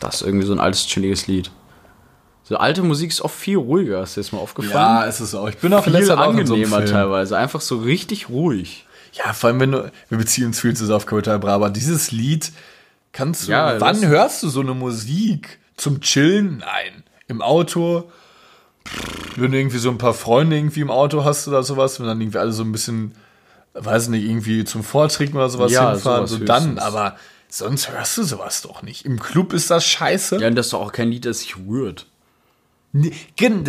[0.00, 1.50] Das ist irgendwie so ein altes, chilliges Lied.
[2.42, 4.72] So alte Musik ist oft viel ruhiger, ist dir das mal aufgefallen?
[4.72, 5.50] Ja, ist es auch.
[5.50, 6.90] Ich bin auch viel letzter so angenehmer Film.
[6.90, 7.36] teilweise.
[7.36, 8.86] Einfach so richtig ruhig.
[9.12, 11.68] Ja, vor allem, wenn du, wir beziehen uns viel zu sehr auf Kapital Bra, aber
[11.68, 12.50] dieses Lied
[13.12, 15.58] kannst du, Ja, wann hörst du so eine Musik?
[15.76, 16.58] Zum Chillen?
[16.60, 17.04] Nein.
[17.26, 18.10] Im Auto?
[19.36, 22.20] Wenn du irgendwie so ein paar Freunde irgendwie im Auto hast oder sowas, wenn dann
[22.20, 23.12] irgendwie alle so ein bisschen,
[23.74, 27.16] weiß nicht, irgendwie zum Vortrinken oder sowas Ja, hinfahren, sowas so dann, aber
[27.48, 29.04] sonst hörst du sowas doch nicht.
[29.04, 30.40] Im Club ist das scheiße.
[30.40, 32.06] Ja, und das ist doch auch kein Lied, das sich rührt.
[32.92, 33.12] Nee,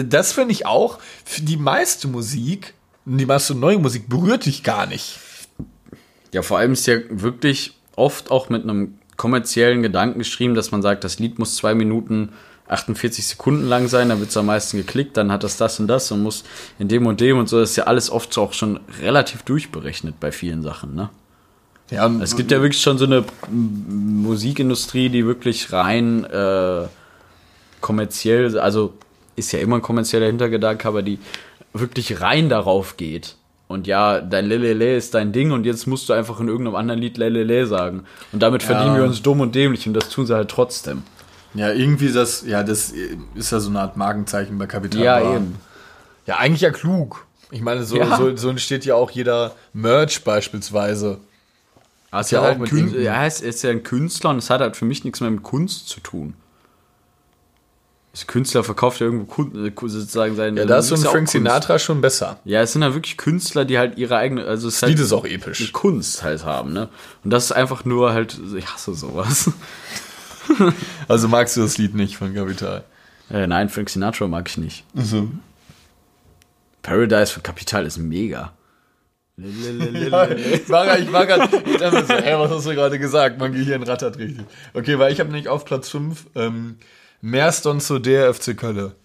[0.08, 1.00] Das finde ich auch.
[1.26, 2.74] Für die meiste Musik,
[3.06, 5.20] die meiste neue Musik berührt dich gar nicht.
[6.34, 10.82] Ja, vor allem ist ja wirklich oft auch mit einem kommerziellen Gedanken geschrieben, dass man
[10.82, 12.30] sagt, das Lied muss zwei Minuten
[12.70, 15.88] 48 Sekunden lang sein, dann wird es am meisten geklickt, dann hat das das und
[15.88, 16.46] das und muss
[16.80, 17.60] in dem und dem und so.
[17.60, 21.10] Das ist ja alles oft so auch schon relativ durchberechnet bei vielen Sachen, ne?
[21.92, 26.84] Ja, Es gibt ja wirklich schon so eine Musikindustrie, die wirklich rein äh,
[27.82, 28.94] kommerziell, also
[29.36, 31.20] ist ja immer ein kommerzieller Hintergedanke, aber die
[31.74, 33.36] wirklich rein darauf geht.
[33.70, 37.00] Und ja, dein Lelele ist dein Ding und jetzt musst du einfach in irgendeinem anderen
[37.00, 38.04] Lied Lelele sagen.
[38.32, 41.04] Und damit verdienen wir uns dumm und dämlich und das tun sie halt trotzdem.
[41.54, 42.92] Ja, irgendwie das, ja, das
[43.36, 45.02] ist ja so eine Art Markenzeichen bei Kapital.
[45.04, 45.36] Ja, Bra.
[45.36, 45.56] eben.
[46.26, 47.28] Ja, eigentlich ja klug.
[47.52, 48.18] Ich meine, so, Ja.
[48.18, 51.20] so, so entsteht ja auch jeder Merch beispielsweise.
[52.12, 54.62] Es ja ja auch halt mit ja, es ist ja ein Künstler und es hat
[54.62, 56.34] halt für mich nichts mehr mit Kunst zu tun.
[58.12, 61.10] Das Künstler verkauft ja irgendwo Kun äh, sozusagen seine Ja, da ist so ein ja
[61.12, 61.32] Frank Kunst.
[61.34, 62.40] Sinatra schon besser.
[62.44, 65.00] Ja, es sind halt wirklich Künstler, die halt ihre eigene, also es Das halt Lied
[65.06, 65.72] ist auch episch.
[65.74, 66.90] Kunst halt haben, ne?
[67.24, 69.52] Und das ist einfach nur halt, ich hasse sowas.
[71.08, 72.84] Also magst du das Lied nicht von Kapital?
[73.30, 74.84] äh, nein, Frank Sinatra mag ich nicht.
[74.98, 75.30] Also,
[76.82, 78.54] Paradise für Kapital ist mega.
[79.38, 82.98] ich war grad- ich war gerade, ich dachte mir so, hey, was hast du gerade
[83.00, 83.38] gesagt?
[83.40, 84.44] Mein Gehirn rattert richtig.
[84.74, 86.78] Okay, weil ich habe nämlich auf Platz 5 ähm,
[87.22, 88.96] Merston zu der FC Kölle.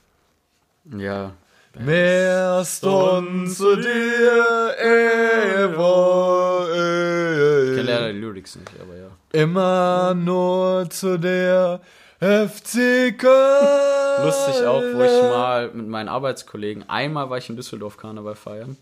[0.97, 1.33] Ja.
[1.77, 9.09] Merston zu dir, Evo, Ich kenne leider die Lyrics nicht, aber ja.
[9.33, 11.81] Immer nur zu der
[12.21, 14.25] FC Köln.
[14.25, 18.77] Lustig auch, wo ich mal mit meinen Arbeitskollegen, einmal war ich in Düsseldorf Karneval feiern.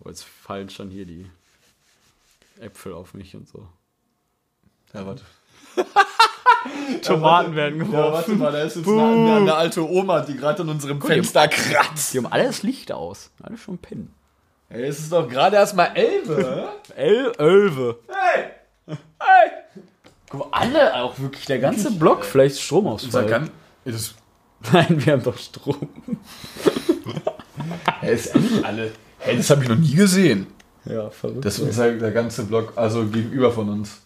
[0.00, 1.30] Oh, jetzt fallen schon hier die
[2.58, 3.68] Äpfel auf mich und so.
[4.92, 5.22] Ja, warte.
[7.02, 10.68] Tomaten werden Ja, warte mal, da ist jetzt eine, eine alte Oma, die gerade an
[10.68, 12.12] unserem Fenster kratzt.
[12.12, 13.30] Die haben alle das Licht aus.
[13.42, 14.14] Alle schon pennen.
[14.68, 16.68] Ey, es ist doch gerade erst mal Elbe.
[16.96, 17.98] El Ölve.
[18.08, 18.96] hey!
[19.18, 19.50] Hey!
[20.28, 23.50] Guck mal, alle auch wirklich, der ganze Block, vielleicht Stromausfall.
[23.84, 24.14] Das,
[24.72, 25.88] Nein, wir haben doch Strom.
[28.00, 28.92] hey, ist endlich alle.
[29.18, 30.46] Hey, das habe ich noch nie gesehen.
[30.84, 31.44] Ja, verrückt.
[31.44, 34.02] Das ist halt der ganze Block, also gegenüber von uns.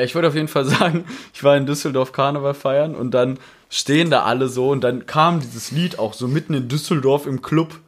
[0.00, 3.38] Ja, ich würde auf jeden Fall sagen, ich war in Düsseldorf Karneval feiern und dann
[3.68, 7.42] stehen da alle so und dann kam dieses Lied auch so mitten in Düsseldorf im
[7.42, 7.78] Club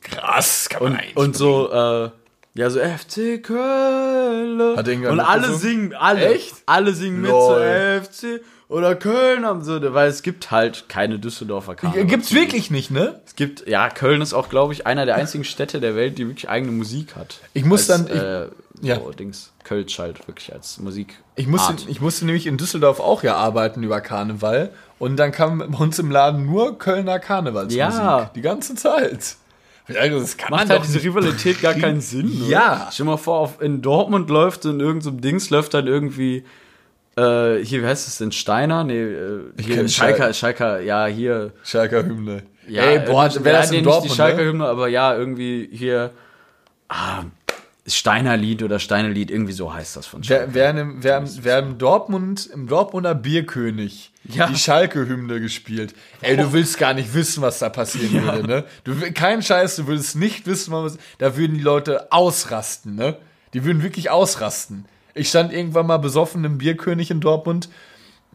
[0.00, 2.10] Krass, kann man und, und so, äh,
[2.54, 4.76] ja, so FC Köln.
[4.76, 5.60] Hat irgendwer Und alle mitgesungen?
[5.60, 6.34] singen, alle.
[6.34, 6.54] Echt?
[6.66, 8.00] Alle singen mit Lol.
[8.02, 12.04] so FC oder Köln haben so, weil es gibt halt keine Düsseldorfer Karneval.
[12.06, 13.20] Gibt's wirklich nicht, ne?
[13.26, 16.26] Es gibt, ja, Köln ist auch, glaube ich, einer der einzigen Städte der Welt, die
[16.26, 17.40] wirklich eigene Musik hat.
[17.54, 18.46] Ich muss als, dann- ich- äh,
[18.82, 18.96] ja.
[18.96, 21.16] so, Dings, Kölsch halt wirklich als Musik.
[21.36, 24.70] Ich musste, ich musste nämlich in Düsseldorf auch ja arbeiten über Karneval.
[24.98, 27.78] Und dann kam bei uns im Laden nur Kölner Karnevalsmusik.
[27.78, 28.30] Ja.
[28.34, 29.36] Die ganze Zeit.
[29.98, 32.26] Also, Das kann Macht man halt diese nicht- Rivalität gar keinen Sinn.
[32.40, 32.46] Ne?
[32.48, 32.88] Ja.
[32.92, 36.44] Stell dir mal vor, auf, in Dortmund läuft in irgendeinem Dings läuft dann irgendwie
[37.16, 38.30] Äh, hier, wie heißt es denn?
[38.30, 38.84] Steiner?
[38.84, 41.52] Nee, äh, hier Schalker, Schal- Schalker, ja, hier.
[41.64, 42.44] Schalker Hymne.
[42.68, 44.48] Ja, Ey, boah, äh, wäre das in nicht Dortmund, die Schalker ne?
[44.50, 46.10] Hymne, aber ja, irgendwie hier.
[46.88, 47.24] Ah,
[47.88, 50.54] Steiner Lied oder Steiner Lied, irgendwie so heißt das von Schalke.
[50.54, 54.46] Wer, wer, im, wer, wer im Dortmund, im Dortmunder Bierkönig Ja.
[54.46, 55.94] die Schalke-Hymne gespielt.
[56.20, 58.64] Ey, du willst gar nicht wissen, was da passieren würde, ne?
[58.84, 63.16] Du, kein Scheiß, du würdest nicht wissen, was, da würden die Leute ausrasten, ne?
[63.54, 64.84] Die würden wirklich ausrasten.
[65.14, 67.68] Ich stand irgendwann mal besoffen im Bierkönig in Dortmund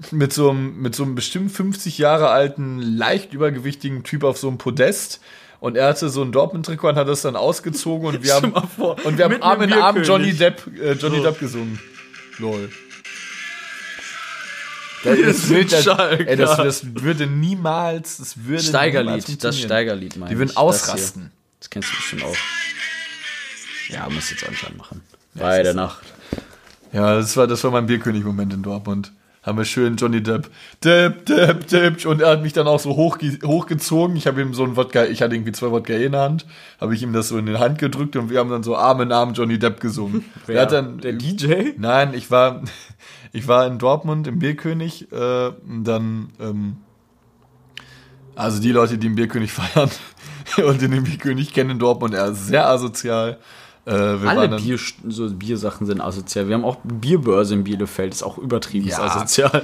[0.09, 4.47] mit so einem, mit so einem bestimmt 50 Jahre alten, leicht übergewichtigen Typ auf so
[4.47, 5.21] einem Podest.
[5.63, 8.97] Und er hatte so ein Dortmund-Trikot und hat das dann ausgezogen und wir haben, vor,
[9.05, 10.03] und wir haben Arm in Arm.
[10.03, 11.23] Johnny Depp, äh, Johnny So.
[11.23, 11.79] Depp gesungen.
[12.37, 12.69] Lol.
[15.05, 19.59] Das, das, wird, das, ey, das, das würde niemals, das würde niemals Steigerlied, das.
[19.59, 21.31] Steigerlied meine Die würden ausrasten.
[21.59, 22.35] Das kennst du bestimmt auch.
[23.89, 25.01] Ja, muss jetzt anscheinend machen.
[25.33, 26.03] Bei der Nacht.
[26.93, 29.11] Ja, das war, das war mein Bierkönig-Moment in Dortmund.
[29.43, 30.49] Haben wir schön Johnny Depp,
[30.81, 32.05] Depp, Depp, Depp.
[32.05, 34.15] Und er hat mich dann auch so hoch, hochgezogen.
[34.15, 36.45] Ich habe ihm so ein Wodka, ich hatte irgendwie zwei Wodka in der Hand,
[36.79, 39.01] habe ich ihm das so in die Hand gedrückt und wir haben dann so Arm
[39.01, 40.23] in Arm Johnny Depp gesungen.
[40.45, 40.55] Wer?
[40.55, 41.73] Er hat dann, Der DJ?
[41.77, 42.61] Nein, ich war,
[43.33, 46.77] ich war in Dortmund im Bierkönig, äh, und dann, ähm,
[48.35, 49.91] also die Leute, die im Bierkönig feiern
[50.65, 53.39] und den Bierkönig kennen in Dortmund, er ist sehr asozial.
[53.85, 54.79] Äh, Alle Bier,
[55.09, 56.47] so Biersachen sind asozial.
[56.47, 58.99] Wir haben auch Bierbörse in Bielefeld, ist auch übertrieben Ja.
[58.99, 59.63] asozial.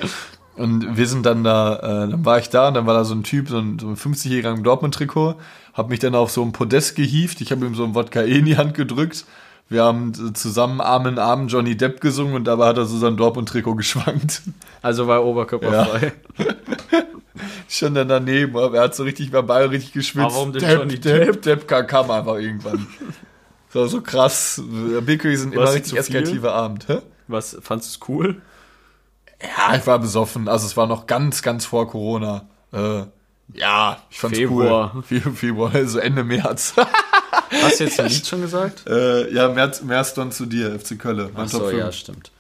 [0.58, 3.16] Und wir sind dann da, äh, dann war ich da und dann war da so
[3.16, 5.36] ein Typ, so ein, so ein 50-jähriger im Dortmund-Trikot,
[5.74, 8.44] hab mich dann auf so ein Podest gehievt, ich habe ihm so ein Wodka in
[8.44, 9.24] die Hand gedrückt.
[9.70, 13.16] Wir haben zusammen Arm in Arm Johnny Depp gesungen und dabei hat er so sein
[13.16, 14.42] Dortmund-Trikot geschwankt.
[14.82, 16.12] Also war oberkörperfrei.
[17.70, 20.26] Schon dann daneben, aber er hat so richtig verbal richtig geschwitzt.
[20.36, 22.88] Warum denn Depp, Johnny Depp, Depp, Depp kam einfach irgendwann.
[23.72, 24.62] So, so krass.
[25.02, 26.00] Bierkönig sind immer richtig zu viel?
[26.00, 26.88] eskalative Abend.
[26.88, 27.00] Hä?
[27.28, 28.42] Was, fandest du es cool?
[29.42, 30.48] Ja, ich war besoffen.
[30.48, 32.48] Also es war noch ganz, ganz vor Corona.
[32.74, 33.04] Äh,
[33.54, 34.92] ja, ich fand's Februar.
[34.96, 35.04] cool.
[35.04, 36.74] Fe- Februar, also Ende März.
[37.64, 38.88] Hast du jetzt ein Lied schon gesagt?
[38.88, 41.30] äh, ja, März, März dann zu dir, FC Kölle.
[41.34, 41.80] Mein Ach so, Top 5.
[41.80, 42.32] ja, stimmt.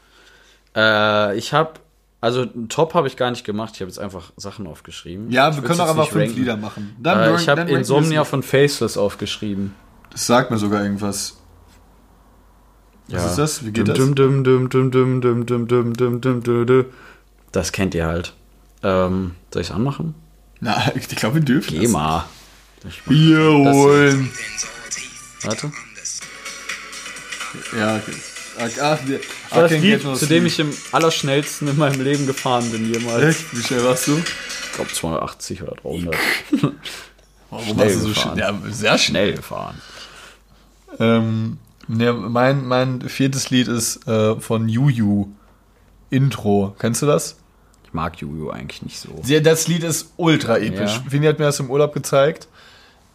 [0.75, 1.73] Äh, ich habe,
[2.21, 3.71] also einen Top habe ich gar nicht gemacht.
[3.75, 5.31] Ich habe jetzt einfach Sachen aufgeschrieben.
[5.31, 6.35] Ja, wir können auch einfach fünf ranken.
[6.39, 6.95] Lieder machen.
[6.99, 9.73] Dann Äh, ich habe Insomnia von Faceless aufgeschrieben.
[10.19, 11.37] Das sagt mir sogar irgendwas.
[13.07, 13.29] Was ja.
[13.29, 13.65] ist das?
[13.65, 13.97] Wie geht das?
[17.53, 18.33] Das kennt ihr halt.
[18.83, 20.15] Ähm, soll ich es anmachen?
[20.59, 21.91] Na, ich glaube, wir dürfen Geh das.
[21.91, 22.25] mal.
[23.07, 24.29] Bier holen.
[25.43, 25.71] Warte.
[27.77, 28.11] Ja, okay.
[28.81, 29.19] Ach, nee.
[29.51, 33.23] War das Lied, zu dem ich im allerschnellsten in meinem Leben gefahren bin jemals.
[33.23, 33.57] Echt?
[33.57, 34.17] Wie schnell warst du?
[34.17, 36.13] Ich glaube 280 oder 300.
[37.51, 38.37] Warum warst du so schnell?
[38.37, 39.81] Ja, sehr schnell gefahren.
[40.99, 45.27] Ähm, ne, mein, mein viertes Lied ist äh, von Juju.
[46.09, 46.75] Intro.
[46.79, 47.37] Kennst du das?
[47.83, 49.09] Ich mag Juju eigentlich nicht so.
[49.25, 50.95] Ja, Das Lied ist ultra episch.
[50.97, 51.03] Ja.
[51.09, 52.47] Fini hat mir das im Urlaub gezeigt.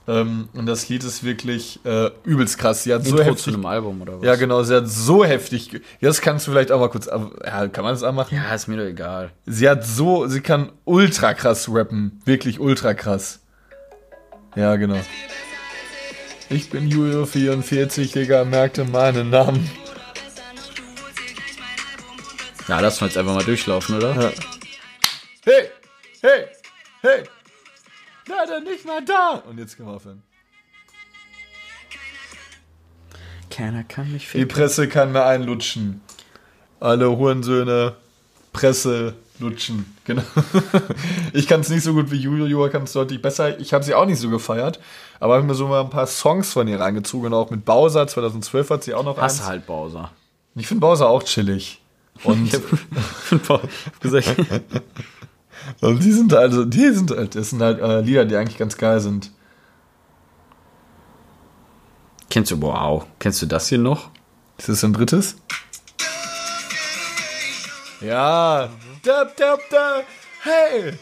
[0.07, 2.83] Ähm, und das Lied ist wirklich äh, übelst krass.
[2.85, 3.55] Sie hat so Intro zu heftig.
[3.55, 4.25] einem Album oder was?
[4.27, 5.81] Ja, genau, sie hat so heftig.
[6.01, 7.07] Das kannst du vielleicht auch mal kurz.
[7.07, 8.37] Ja, kann man das anmachen?
[8.37, 9.31] Ja, ist mir doch egal.
[9.47, 12.21] Sie hat so, sie kann ultra krass rappen.
[12.27, 13.41] Wirklich ultra krass.
[14.57, 14.99] Ja, genau.
[16.51, 19.71] Ich bin Julio 44, Digga, merkte meinen Namen.
[22.69, 24.15] Ja, lass uns jetzt einfach mal durchlaufen, oder?
[24.15, 24.33] Ja.
[25.45, 25.69] Hey,
[26.23, 26.47] hey,
[27.03, 27.25] hey.
[28.27, 29.43] Leider nicht mal da.
[29.49, 30.23] Und jetzt können wir aufhören.
[33.51, 36.01] Keiner kann mich Die Presse kann mir einlutschen.
[36.81, 37.97] Alle Hurensöhne,
[38.53, 39.15] Presse
[39.45, 39.97] lutschen.
[40.05, 40.23] Genau.
[41.33, 42.47] Ich kann es nicht so gut wie Julio.
[42.47, 43.59] Julio kann es deutlich besser.
[43.59, 44.81] Ich habe sie auch nicht so gefeiert.
[45.21, 47.27] Aber habe mir so mal ein paar Songs von ihr reingezogen.
[47.27, 48.07] Und auch mit Bowser.
[48.07, 49.49] 2012 hat sie auch noch Hasse eins.
[49.49, 50.11] halt Bowser.
[50.55, 51.81] Ich finde Bowser auch chillig.
[52.23, 52.51] Und,
[54.01, 54.37] gesagt.
[55.81, 58.77] und die sind also, die sind halt, das sind halt äh, Lieder, die eigentlich ganz
[58.77, 59.33] geil sind.
[62.31, 64.11] Kennst du, wow, kennst du das hier noch?
[64.59, 65.37] Ist das ein drittes?
[68.01, 68.71] Ja.
[69.05, 70.05] Dab, dab, dab.
[70.43, 70.95] Hey.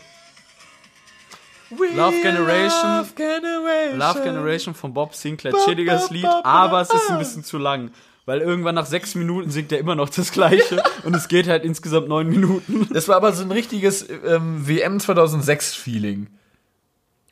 [1.70, 2.98] We Love Generation.
[2.98, 3.98] Love Generation.
[3.98, 7.92] Love Generation von Bob Sinclair, chilliges Lied, aber es ist ein bisschen zu lang.
[8.26, 11.64] Weil irgendwann nach sechs Minuten singt er immer noch das Gleiche und es geht halt
[11.64, 12.88] insgesamt neun Minuten.
[12.92, 16.26] Das war aber so ein richtiges ähm, WM 2006 Feeling.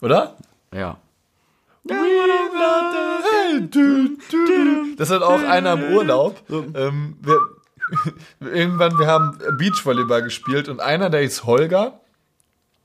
[0.00, 0.36] Oder?
[0.72, 0.98] Ja.
[4.96, 6.40] Das hat auch einer im Urlaub.
[6.48, 7.38] Ähm, wir,
[8.40, 12.00] irgendwann, wir haben Beachvolleyball gespielt und einer, der ist Holger.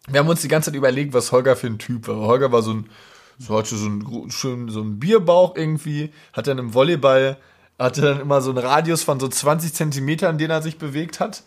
[0.07, 2.17] Wir haben uns die ganze Zeit überlegt, was Holger für ein Typ war.
[2.17, 2.89] Holger war so ein,
[3.39, 7.37] so hatte so ein, schön, so ein Bierbauch irgendwie, hat dann im Volleyball,
[7.79, 11.43] hatte dann immer so einen Radius von so 20 Zentimetern, den er sich bewegt hat.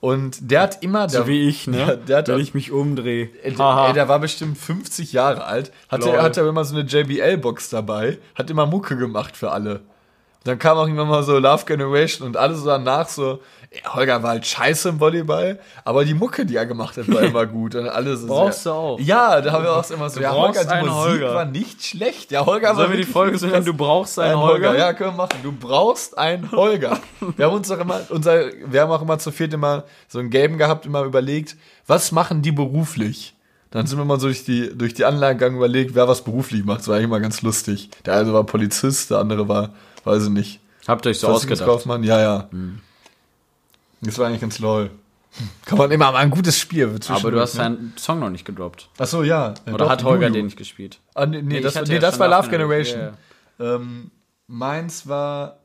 [0.00, 1.96] Und der hat immer, der, So wie ich, ne?
[2.08, 3.30] Der hat Wenn ich mich umdrehe.
[3.44, 6.20] Ey, der, ey, der war bestimmt 50 Jahre alt, hatte, Lol.
[6.20, 9.82] hatte immer so eine JBL-Box dabei, hat immer Mucke gemacht für alle.
[10.44, 13.40] Dann kam auch immer mal so Love Generation und alles so danach so,
[13.72, 17.22] ja, Holger war halt scheiße im Volleyball, aber die Mucke, die er gemacht hat, war
[17.22, 17.74] immer gut.
[17.74, 19.00] Und alles Brauchst sehr, du auch.
[19.00, 21.34] Ja, da haben wir auch immer so, ja, brauchst Holger, die einen Musik Holger.
[21.34, 22.32] war nicht schlecht.
[22.32, 24.68] Ja, Holger war Sollen wir die Folge so nennen, du brauchst einen Ein Holger?
[24.70, 24.78] Holger.
[24.78, 25.38] Ja, können wir machen.
[25.42, 26.98] Du brauchst einen Holger.
[27.36, 30.28] wir haben uns doch immer, unser, wir haben auch immer zu viert immer so ein
[30.28, 33.34] Game gehabt, immer überlegt, was machen die beruflich?
[33.70, 36.62] Dann sind wir mal so durch die, durch die Anlage gegangen, überlegt, wer was beruflich
[36.62, 36.80] macht.
[36.80, 37.88] Das war eigentlich immer ganz lustig.
[38.04, 39.70] Der eine war Polizist, der andere war,
[40.04, 40.60] weiß ich nicht.
[40.86, 41.58] Habt ihr euch so ausgedacht.
[41.58, 42.48] Versicherungskaufmann, ja, ja.
[44.00, 44.90] Das war eigentlich ganz lol.
[45.64, 46.94] Kann man immer mal ein gutes Spiel.
[47.08, 47.62] Aber du hast ne?
[47.62, 48.88] deinen Song noch nicht gedroppt.
[48.98, 49.54] Achso, ja.
[49.72, 50.98] Oder hat Holger den nicht gespielt?
[51.14, 53.14] Ah, nee, nee, ich das, nee, ja das war Love Generation.
[53.58, 53.82] Generation.
[53.82, 54.10] Ähm,
[54.46, 55.58] meins war.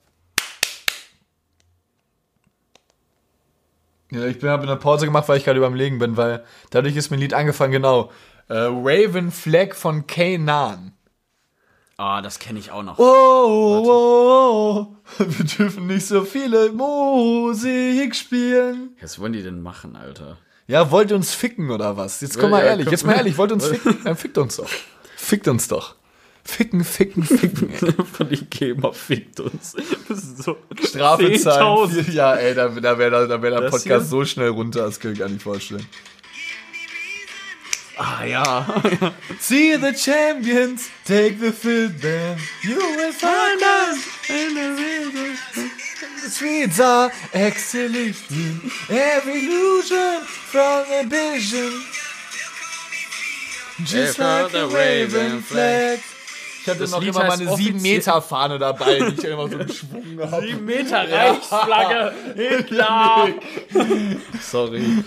[4.10, 7.18] Ja, ich habe eine Pause gemacht, weil ich gerade überlegen bin, weil dadurch ist mir
[7.18, 8.12] ein Lied angefangen, genau.
[8.48, 10.94] Äh, Raven Flag von Kanan.
[12.00, 13.00] Ah, das kenne ich auch noch.
[13.00, 18.96] Oh, oh, oh, wir dürfen nicht so viele Musik spielen.
[19.02, 20.38] Was wollen die denn machen, Alter?
[20.68, 22.22] Ja, wollt ihr uns ficken oder was?
[22.22, 22.92] Jetzt komm mal Ja, ja, ehrlich, komm.
[22.92, 23.98] jetzt mal ehrlich, wollt ihr uns ficken?
[24.04, 24.70] Dann fickt uns doch.
[25.16, 25.96] Fickt uns doch.
[26.44, 27.72] Ficken, ficken, ficken.
[27.74, 27.92] ey.
[28.14, 29.76] Von den GEMA fickt uns.
[30.08, 30.56] Das ist so.
[30.82, 31.90] Strafe zahlen.
[31.90, 32.12] 10.000.
[32.12, 34.02] Ja, ey, da, da wäre da wär der Das Podcast hier?
[34.02, 35.86] so schnell runter, das kann ich gar nicht vorstellen.
[38.00, 38.66] Ah ja.
[39.40, 42.40] See the champions, take the field band.
[42.64, 43.98] You will find us
[44.30, 45.38] in the rhythm.
[46.24, 51.72] The streets are exhalation, every illusion from the vision.
[53.84, 56.00] Just like the Raven flag.
[56.62, 60.20] Ich hatte Das noch Lied immer meine offiziell- 7-Meter-Fahne dabei, die ich immer so geschwungen
[60.32, 60.46] habe.
[60.46, 62.14] Die Meter Reichsflagge.
[62.36, 63.30] Hitler.
[64.42, 65.04] Sorry.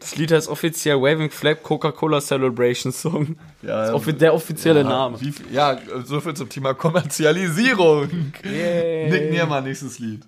[0.00, 3.36] Das Lied heißt offiziell Waving Flag Coca-Cola Celebration Song.
[3.62, 5.20] Ja, der offizielle Name.
[5.20, 8.32] Wie ja, so viel zum Thema Kommerzialisierung.
[8.44, 9.10] Yay.
[9.10, 10.22] Nick Niermann, nächstes Lied.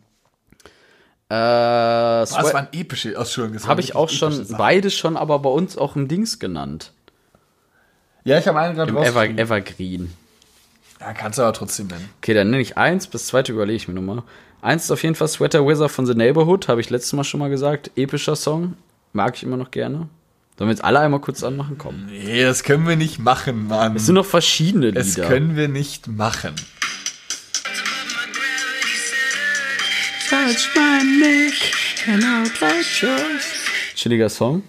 [1.31, 3.68] Äh, Das Swe- waren epische, oh, Entschuldigung.
[3.68, 6.93] habe ich auch schon, epische beides schon, aber bei uns auch im Dings genannt.
[8.24, 9.24] Ja, ich habe einen gerade Im Ever.
[9.29, 10.12] Evergreen.
[11.01, 12.09] Ja, kannst du aber trotzdem nennen.
[12.20, 14.22] Okay, dann nenne ich eins, das zweite überlege ich mir nochmal.
[14.61, 17.38] Eins ist auf jeden Fall Sweater Wizard von The Neighborhood, habe ich letztes Mal schon
[17.38, 17.92] mal gesagt.
[17.96, 18.74] Epischer Song,
[19.12, 20.09] mag ich immer noch gerne.
[20.59, 21.78] Sollen wir jetzt alle einmal kurz anmachen?
[21.78, 22.06] Komm.
[22.06, 23.94] Nee, das können wir nicht machen, Mann.
[23.94, 25.00] Es sind noch verschiedene Lieder.
[25.00, 26.56] Das können wir nicht machen.
[30.28, 31.54] Touch my neck
[32.09, 33.44] and I'll touch yours.
[33.94, 34.64] Chilliger Song.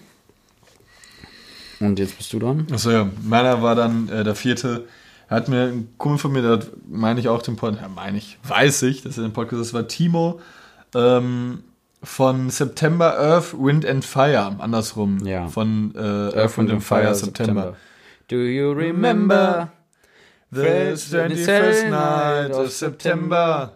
[1.79, 2.67] Und jetzt bist du dran.
[2.71, 3.09] Achso, ja.
[3.23, 4.87] Meiner war dann äh, der vierte.
[5.29, 8.39] Hat mir ein Kumpel von mir, der meine ich auch den Podcast, ja, meine ich,
[8.47, 10.41] weiß ich, dass er den Podcast, das war Timo
[10.95, 11.63] ähm,
[12.01, 15.25] von September Earth, Wind and Fire, andersrum.
[15.25, 15.47] Ja.
[15.47, 17.75] Von äh, Earth, Wind and Fire, September.
[18.27, 19.69] Do you remember?
[20.51, 23.73] The 21st night of September.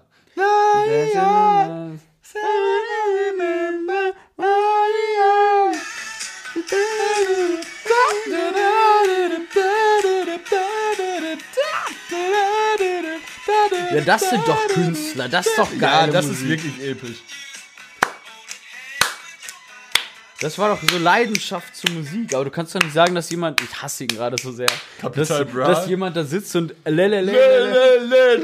[13.94, 16.12] Ja, das sind doch Künstler, das ist doch Ja, geil.
[16.12, 17.18] das ist wirklich episch.
[20.42, 23.62] Das war doch so Leidenschaft zur Musik, aber du kannst doch nicht sagen, dass jemand,
[23.62, 24.68] ich hasse ihn gerade so sehr,
[25.02, 28.42] dass, dass jemand da sitzt und lelelele,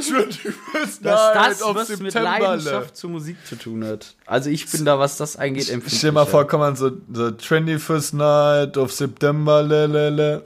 [1.01, 4.15] dass das was mit September, Leidenschaft zur Musik zu tun hat.
[4.25, 5.97] Also ich bin da, was das angeht, empfindlich.
[5.97, 10.43] Stell mal vor, kann man so the 21st night of September, lelele.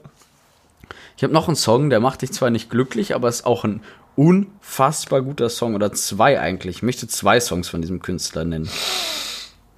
[1.18, 3.84] Ich habe noch einen Song, der macht dich zwar nicht glücklich, aber ist auch ein
[4.16, 6.78] unfassbar guter Song oder zwei eigentlich.
[6.78, 8.70] Ich möchte zwei Songs von diesem Künstler nennen.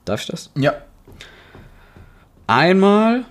[0.03, 0.51] Darf ich das?
[0.55, 0.75] Ja.
[2.47, 3.25] Einmal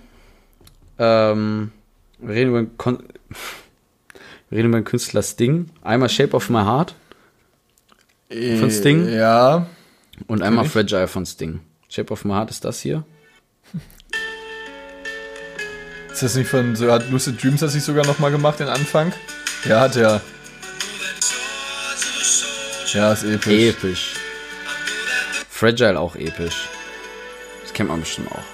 [0.98, 1.72] ähm,
[2.18, 2.98] wir reden über den Kon
[4.50, 5.70] wir reden über den Künstler Sting.
[5.82, 6.94] Einmal Shape of My Heart
[8.30, 9.08] Von Sting?
[9.08, 9.66] Ja.
[10.26, 10.64] und einmal.
[10.66, 11.60] Fragile von Sting.
[11.88, 13.04] Shape of My Heart ist das hier.
[16.12, 19.12] Ist das nicht von, so hat Lucid Dreams das nicht sogar nochmal gemacht, den Anfang?
[19.64, 20.02] Ja, hat er.
[20.02, 20.20] Ja,
[22.94, 23.52] ist episch.
[23.52, 24.14] Episch.
[25.50, 26.68] Fragile auch episch.
[27.62, 28.44] Das kennt man bestimmt auch.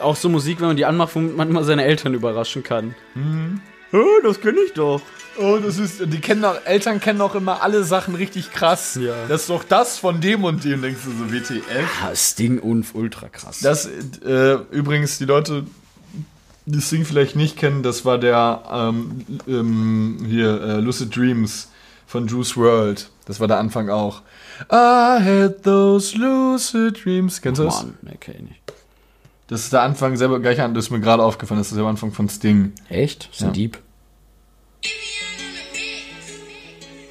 [0.00, 2.94] Auch so Musik, wenn man die anmacht, womit man immer seine Eltern überraschen kann.
[3.14, 3.60] Mhm.
[3.92, 5.00] Oh, das kenne ich doch.
[5.38, 8.98] Oh, das ist, die kennen auch, Eltern kennen auch immer alle Sachen richtig krass.
[9.00, 9.26] Ja.
[9.28, 12.02] Das ist doch das von dem und dem, denkst du so, WTF.
[12.04, 13.60] Ah, Sting und ultra krass.
[13.60, 15.64] Das, äh, übrigens, die Leute,
[16.66, 21.70] die Sting vielleicht nicht kennen, das war der, ähm, ähm, hier, äh, Lucid Dreams
[22.06, 23.08] von Juice World.
[23.26, 24.22] Das war der Anfang auch.
[24.72, 27.40] I had those lucid dreams.
[27.42, 27.82] Kennst du das?
[27.82, 28.62] Mann, nee, kenn ich nicht.
[29.48, 31.84] Das ist der Anfang selber gleich an, das ist mir gerade aufgefallen, das ist der
[31.84, 32.72] Anfang von Sting.
[32.88, 33.28] Echt?
[33.40, 33.50] Ein Ja.
[33.52, 33.78] Dieb?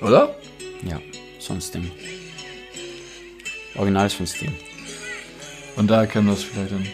[0.01, 0.35] Oder?
[0.83, 0.99] Ja,
[1.39, 1.91] so ein Sting.
[3.75, 4.53] Original ist von Sting.
[5.77, 6.85] Und da kennen wir es vielleicht dann.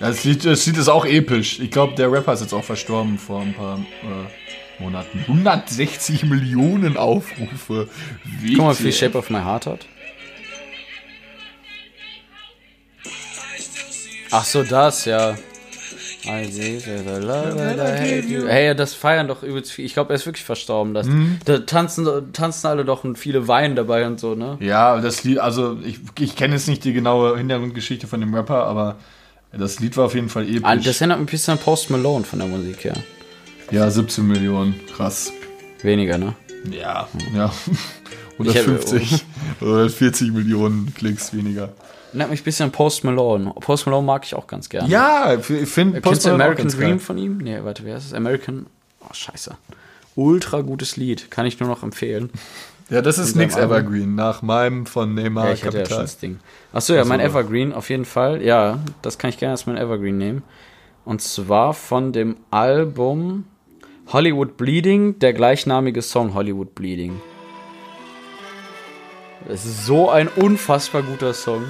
[0.00, 1.60] Ja, das Lied, das Lied ist auch episch.
[1.60, 5.18] Ich glaube, der Rapper ist jetzt auch verstorben vor ein paar äh, Monaten.
[5.26, 7.88] 160 Millionen Aufrufe.
[8.40, 9.86] Wie Guck mal, wie viel Shape of My Heart hat.
[14.30, 15.36] Ach so, das, ja.
[16.24, 18.46] I see that I love it, I hate you.
[18.46, 19.84] Hey, das feiern doch übelst viel.
[19.84, 20.94] Ich glaube, er ist wirklich verstorben.
[20.94, 21.06] Das,
[21.44, 24.56] Da tanzen, tanzen alle doch und viele weinen dabei und so, ne?
[24.60, 28.64] Ja, das Lied, also ich, ich kenne jetzt nicht die genaue Hintergrundgeschichte von dem Rapper,
[28.64, 28.96] aber
[29.52, 30.60] das Lied war auf jeden Fall episch.
[30.64, 32.94] Ah, Das erinnert mich ein bisschen an Post Malone von der Musik her.
[33.70, 35.32] ja, 17 Millionen, krass.
[35.82, 36.34] Weniger, ne?
[36.70, 37.52] Ja, ja.
[38.42, 39.24] Ich hab- 150
[39.60, 41.74] oder 40 Millionen Klicks weniger.
[42.08, 43.52] Erinnert mich ein bisschen an Post Malone.
[43.60, 44.88] Post Malone mag ich auch ganz gerne.
[44.88, 46.88] Ja, ich finde du Malone auch American ganz geil.
[46.88, 47.36] Dream von ihm?
[47.38, 48.14] Nee, warte, wer ist es?
[48.14, 48.64] American.
[49.00, 49.54] Oh, scheiße.
[50.16, 51.30] Ultra gutes Lied.
[51.30, 52.30] Kann ich nur noch empfehlen.
[52.90, 53.56] Ja, das ist nix.
[53.56, 56.02] Evergreen, nach meinem von Neymar Ja, ich hätte ja schon Kapital.
[56.02, 56.40] das Ding.
[56.72, 57.38] Achso, ja, mein Ach so.
[57.38, 58.42] Evergreen auf jeden Fall.
[58.42, 60.42] Ja, das kann ich gerne als mein Evergreen nehmen.
[61.04, 63.44] Und zwar von dem Album
[64.08, 67.20] Hollywood Bleeding, der gleichnamige Song Hollywood Bleeding.
[69.48, 71.62] Es ist so ein unfassbar guter Song.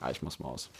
[0.00, 0.70] Ah, ich muss mal aus.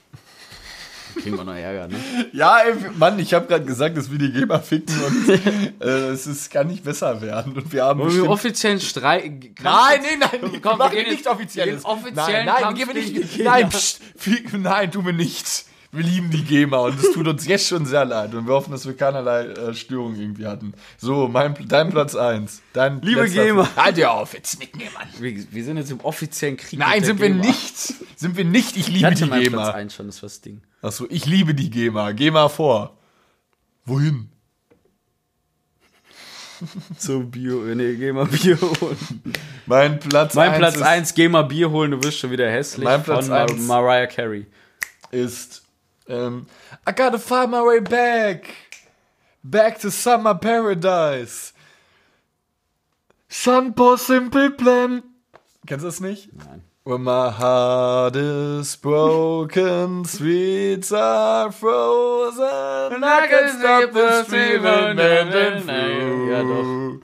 [1.20, 1.96] Kriegen wir noch Ärger, ne?
[2.32, 5.28] Ja, ey, Mann, ich habe gerade gesagt, dass wir die Gamer ficken und
[5.80, 7.54] äh, es ist, kann nicht besser werden.
[7.56, 9.24] Und wir haben Wollen wir offiziellen Streit.
[9.24, 12.94] Nein, nein, nein, Komm, wir wir gehen nicht wir gehen offiziellen nein, nein, wir gehen
[12.94, 13.38] gegen nicht.
[13.44, 15.64] Nein, pst, wir- nein, tun wir nicht.
[15.92, 18.72] Wir lieben die Gamer und es tut uns jetzt schon sehr leid und wir hoffen,
[18.72, 20.74] dass wir keinerlei äh, Störungen irgendwie hatten.
[20.98, 22.60] So, mein, dein Platz 1.
[22.74, 23.66] Dein Liebe Gamer.
[23.76, 25.06] Halt dir auf, jetzt nicken wir, Mann.
[25.18, 26.78] Wir, wir sind jetzt im offiziellen Krieg.
[26.78, 27.46] Nein, mit der sind wir GEMA.
[27.46, 27.94] nicht.
[28.16, 28.76] Sind wir nicht.
[28.76, 29.74] Ich Ich liebe hatte die meinen Platz Gamer.
[29.74, 30.60] 1 schon, das war das Ding.
[30.86, 32.12] Achso, ich liebe die GEMA.
[32.12, 32.96] GEMA vor.
[33.84, 34.30] Wohin?
[36.96, 38.96] So Bio, nee, geh mal Bier holen.
[39.66, 42.50] Mein Platz Mein eins Platz ist- 1, geh mal Bier holen, du wirst schon wieder
[42.50, 42.84] hässlich.
[42.84, 43.52] Mein Platz von Mar.
[43.82, 44.46] Mariah Carey.
[45.10, 45.64] ist
[46.08, 46.46] ähm,
[46.88, 48.48] I gotta find my way back.
[49.42, 51.52] Back to summer paradise.
[53.28, 55.02] Sunpo Simple Plan.
[55.66, 56.32] Kennst du das nicht?
[56.32, 56.62] Nein.
[56.86, 65.64] When my heart is broken, sweets are frozen, I can stop the stream and and
[65.64, 66.30] through.
[66.30, 67.00] Ja, doch.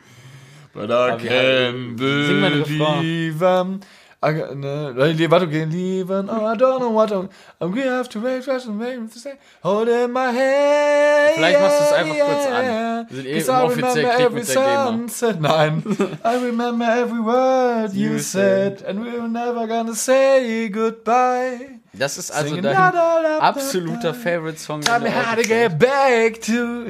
[0.72, 2.78] But I Aber can't halt- Refrain.
[2.78, 3.80] believe I'm...
[4.23, 4.95] Ne,
[5.31, 6.29] warte, okay, leaving.
[6.31, 7.29] Oh, I don't know what I'm...
[7.61, 9.35] I'm gonna have to wait, just wait to say.
[9.64, 11.35] Holding my hand.
[11.35, 13.07] Vielleicht machst du es einfach kurz an.
[13.11, 15.41] Wir sind eh im offiziellen Krieg mit der GEMA.
[15.41, 15.83] Nein.
[16.25, 18.83] I remember every word you You said.
[18.83, 21.82] And we're never gonna say goodbye.
[21.95, 24.14] Das ist also Singing dein absoluter.
[24.14, 24.80] Favorite-Song.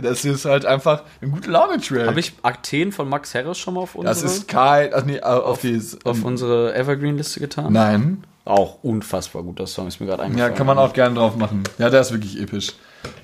[0.01, 2.07] Das ist halt einfach ein guter Laune-Track.
[2.07, 4.91] Habe ich Athen von Max Harris schon mal auf unsere, Das ist kein...
[4.95, 5.81] Ach nee, auf, die...
[6.05, 7.73] auf unsere Evergreen-Liste getan?
[7.73, 8.23] Nein.
[8.45, 10.55] Auch unfassbar guter Song, ist mir gerade Ja, eingefallen.
[10.55, 11.65] kann man auch gerne drauf machen.
[11.79, 12.73] Ja, der ist wirklich episch.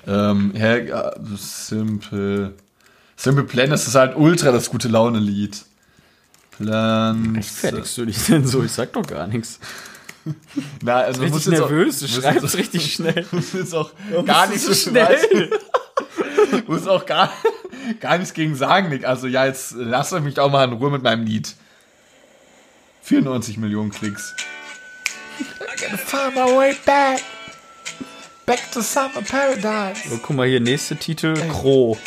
[0.05, 2.53] Ähm, ja, ja, Simple.
[3.15, 5.61] Simple Plan, das ist halt ultra das gute Laune-Lied.
[6.51, 7.41] Plan.
[7.41, 8.63] Fertigst du dich denn so?
[8.63, 9.59] Ich sag doch gar nichts.
[10.81, 13.25] Na, also Richtig nervös, du musst schreibst richtig schnell.
[13.31, 13.91] musst jetzt auch
[14.25, 15.59] gar bist nichts du so schnell?
[16.67, 17.31] muss auch gar,
[17.99, 19.05] gar nichts gegen sagen, Nick.
[19.05, 21.55] Also ja, jetzt lasst euch mich auch mal in Ruhe mit meinem Lied.
[23.03, 24.35] 94 Millionen Klicks.
[25.39, 25.43] I
[25.79, 27.21] gotta find my way back.
[28.45, 30.01] Back to summer paradise.
[30.11, 31.97] Oh, guck mal hier, nächster Titel, Crow.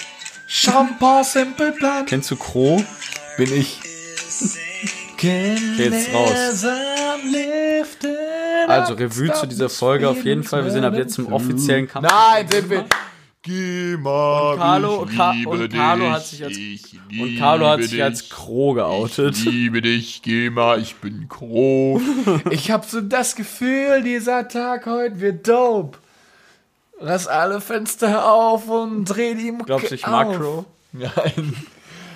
[0.49, 2.05] Champagne Simple Plan.
[2.07, 2.85] Kennst du Crow?
[3.37, 3.81] Bin ich.
[5.23, 6.65] Jetzt raus.
[8.69, 10.65] Also Revue zu dieser Folge auf jeden Fall.
[10.65, 12.09] Wir sind ab jetzt im offiziellen Kampf.
[12.09, 12.85] Nein, sind wir.
[13.45, 14.53] Geh mal.
[14.53, 16.59] Und Carlo, Ka und Carlo dich, hat sich als
[17.21, 18.31] und Carlo hat sich als dich.
[18.31, 19.37] Crow geoutet.
[19.37, 22.01] Ich liebe dich, geh mal, ich bin Crow.
[22.51, 25.99] ich hab so das Gefühl, dieser Tag heute wird dope.
[27.01, 30.65] Lass alle Fenster auf und dreh die Mucke Glaubst du, ich mag Crow?
[30.93, 31.57] Nein.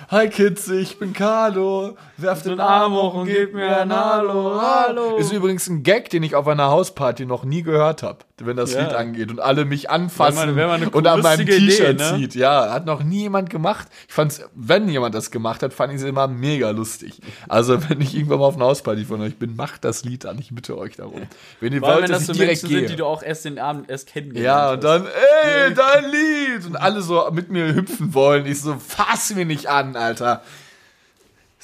[0.09, 1.97] Hi Kids, ich bin Carlo.
[2.19, 4.59] Werf den Arm hoch und gib mir ein Hallo.
[4.59, 5.17] Hallo.
[5.17, 8.73] Ist übrigens ein Gag, den ich auf einer Hausparty noch nie gehört habe, wenn das
[8.73, 8.81] Ja.
[8.81, 12.15] Lied angeht und alle mich anfassen mal- wäre mal eine und an meinem T-Shirt ne?
[12.15, 12.33] zieht.
[12.33, 13.87] Ja, hat noch nie jemand gemacht.
[14.07, 17.21] Ich fand's, wenn jemand das gemacht hat, fand ich es immer mega lustig.
[17.47, 20.39] Also, wenn ich irgendwann mal auf einer Hausparty von euch bin, macht das Lied an.
[20.39, 21.21] Ich bitte euch darum.
[21.59, 22.79] Wenn ihr wollt, wenn dass ich direkt Menschen gehe.
[22.79, 26.65] sind, die du auch erst den Abend erst kennengelernt Ja, und dann, ey, dein Lied!
[26.65, 28.47] Und alle so mit mir hüpfen wollen.
[28.47, 30.41] Ich so, fass mir nicht an, Alter.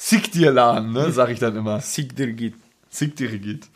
[0.04, 1.80] Sick dir Lan, ne, sag ich dann immer.
[1.80, 2.52] Sieg dir geht.
[2.90, 3.66] Sick dir geht.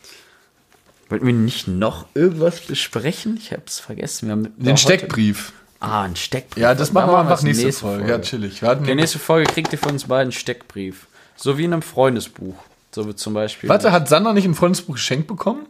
[1.08, 3.38] Wollten wir nicht noch irgendwas besprechen?
[3.38, 4.52] Ich hab's vergessen.
[4.58, 5.54] Den Steckbrief.
[5.80, 6.62] Ah, ein Steckbrief.
[6.62, 8.10] Ja, das machen wir einfach es nächste, Folge.
[8.10, 8.60] Ja, chillig.
[8.60, 11.06] Wir hatten Okay, nächste Folge kriegt ihr von uns beiden einen Steckbrief.
[11.34, 12.56] So wie in einem Freundesbuch.
[12.90, 13.70] So wie zum Beispiel.
[13.70, 15.64] Warte, hat Sandra nicht ein Freundesbuch geschenkt bekommen?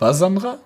[0.00, 0.58] War Sandra?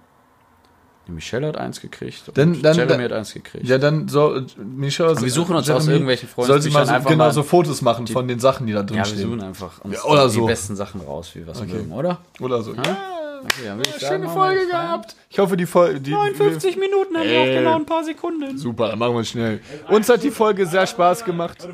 [1.09, 2.29] Die Michelle hat eins gekriegt.
[2.29, 3.65] und Dann- dann- Jeremy dann- hat eins gekriegt.
[3.67, 5.21] Ja, dann soll Michelle.
[5.21, 7.81] wir suchen uns aus Jeremy irgendwelchen Soll sie mal so, einfach genau mal so Fotos
[7.83, 9.43] machen von den Sachen, die da drin Ja, wir suchen stehen.
[9.43, 10.47] einfach uns Ja, oder die so.
[10.47, 12.19] besten Sachen raus, wie wir es mögen, oder?
[12.41, 12.75] Oder so.
[12.75, 15.15] Ja, Okay, dann ich sagen, schöne Folge gehabt.
[15.31, 16.01] Ich hoffe, die Folge.
[16.01, 18.59] Die, 59 Minuten haben wir auch genau ein paar Sekunden.
[18.59, 19.61] Super, dann machen wir es schnell.
[19.89, 21.69] Uns hat die Folge sehr Spaß gemacht.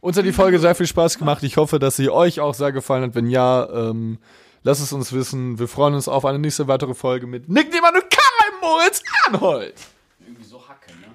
[0.00, 1.42] Uns hat die Folge sehr viel Spaß gemacht.
[1.42, 3.14] Ich hoffe, dass sie euch auch sehr gefallen hat.
[3.14, 4.18] Wenn ja, ähm,
[4.62, 5.58] lasst es uns wissen.
[5.58, 9.74] Wir freuen uns auf eine nächste weitere Folge mit Nick Niemann und Karl Moritz Arnold.
[10.20, 11.08] Irgendwie so Hacke, ne?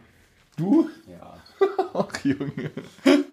[0.57, 0.89] Du?
[1.07, 1.33] Ja.
[1.93, 2.71] Ach, Junge.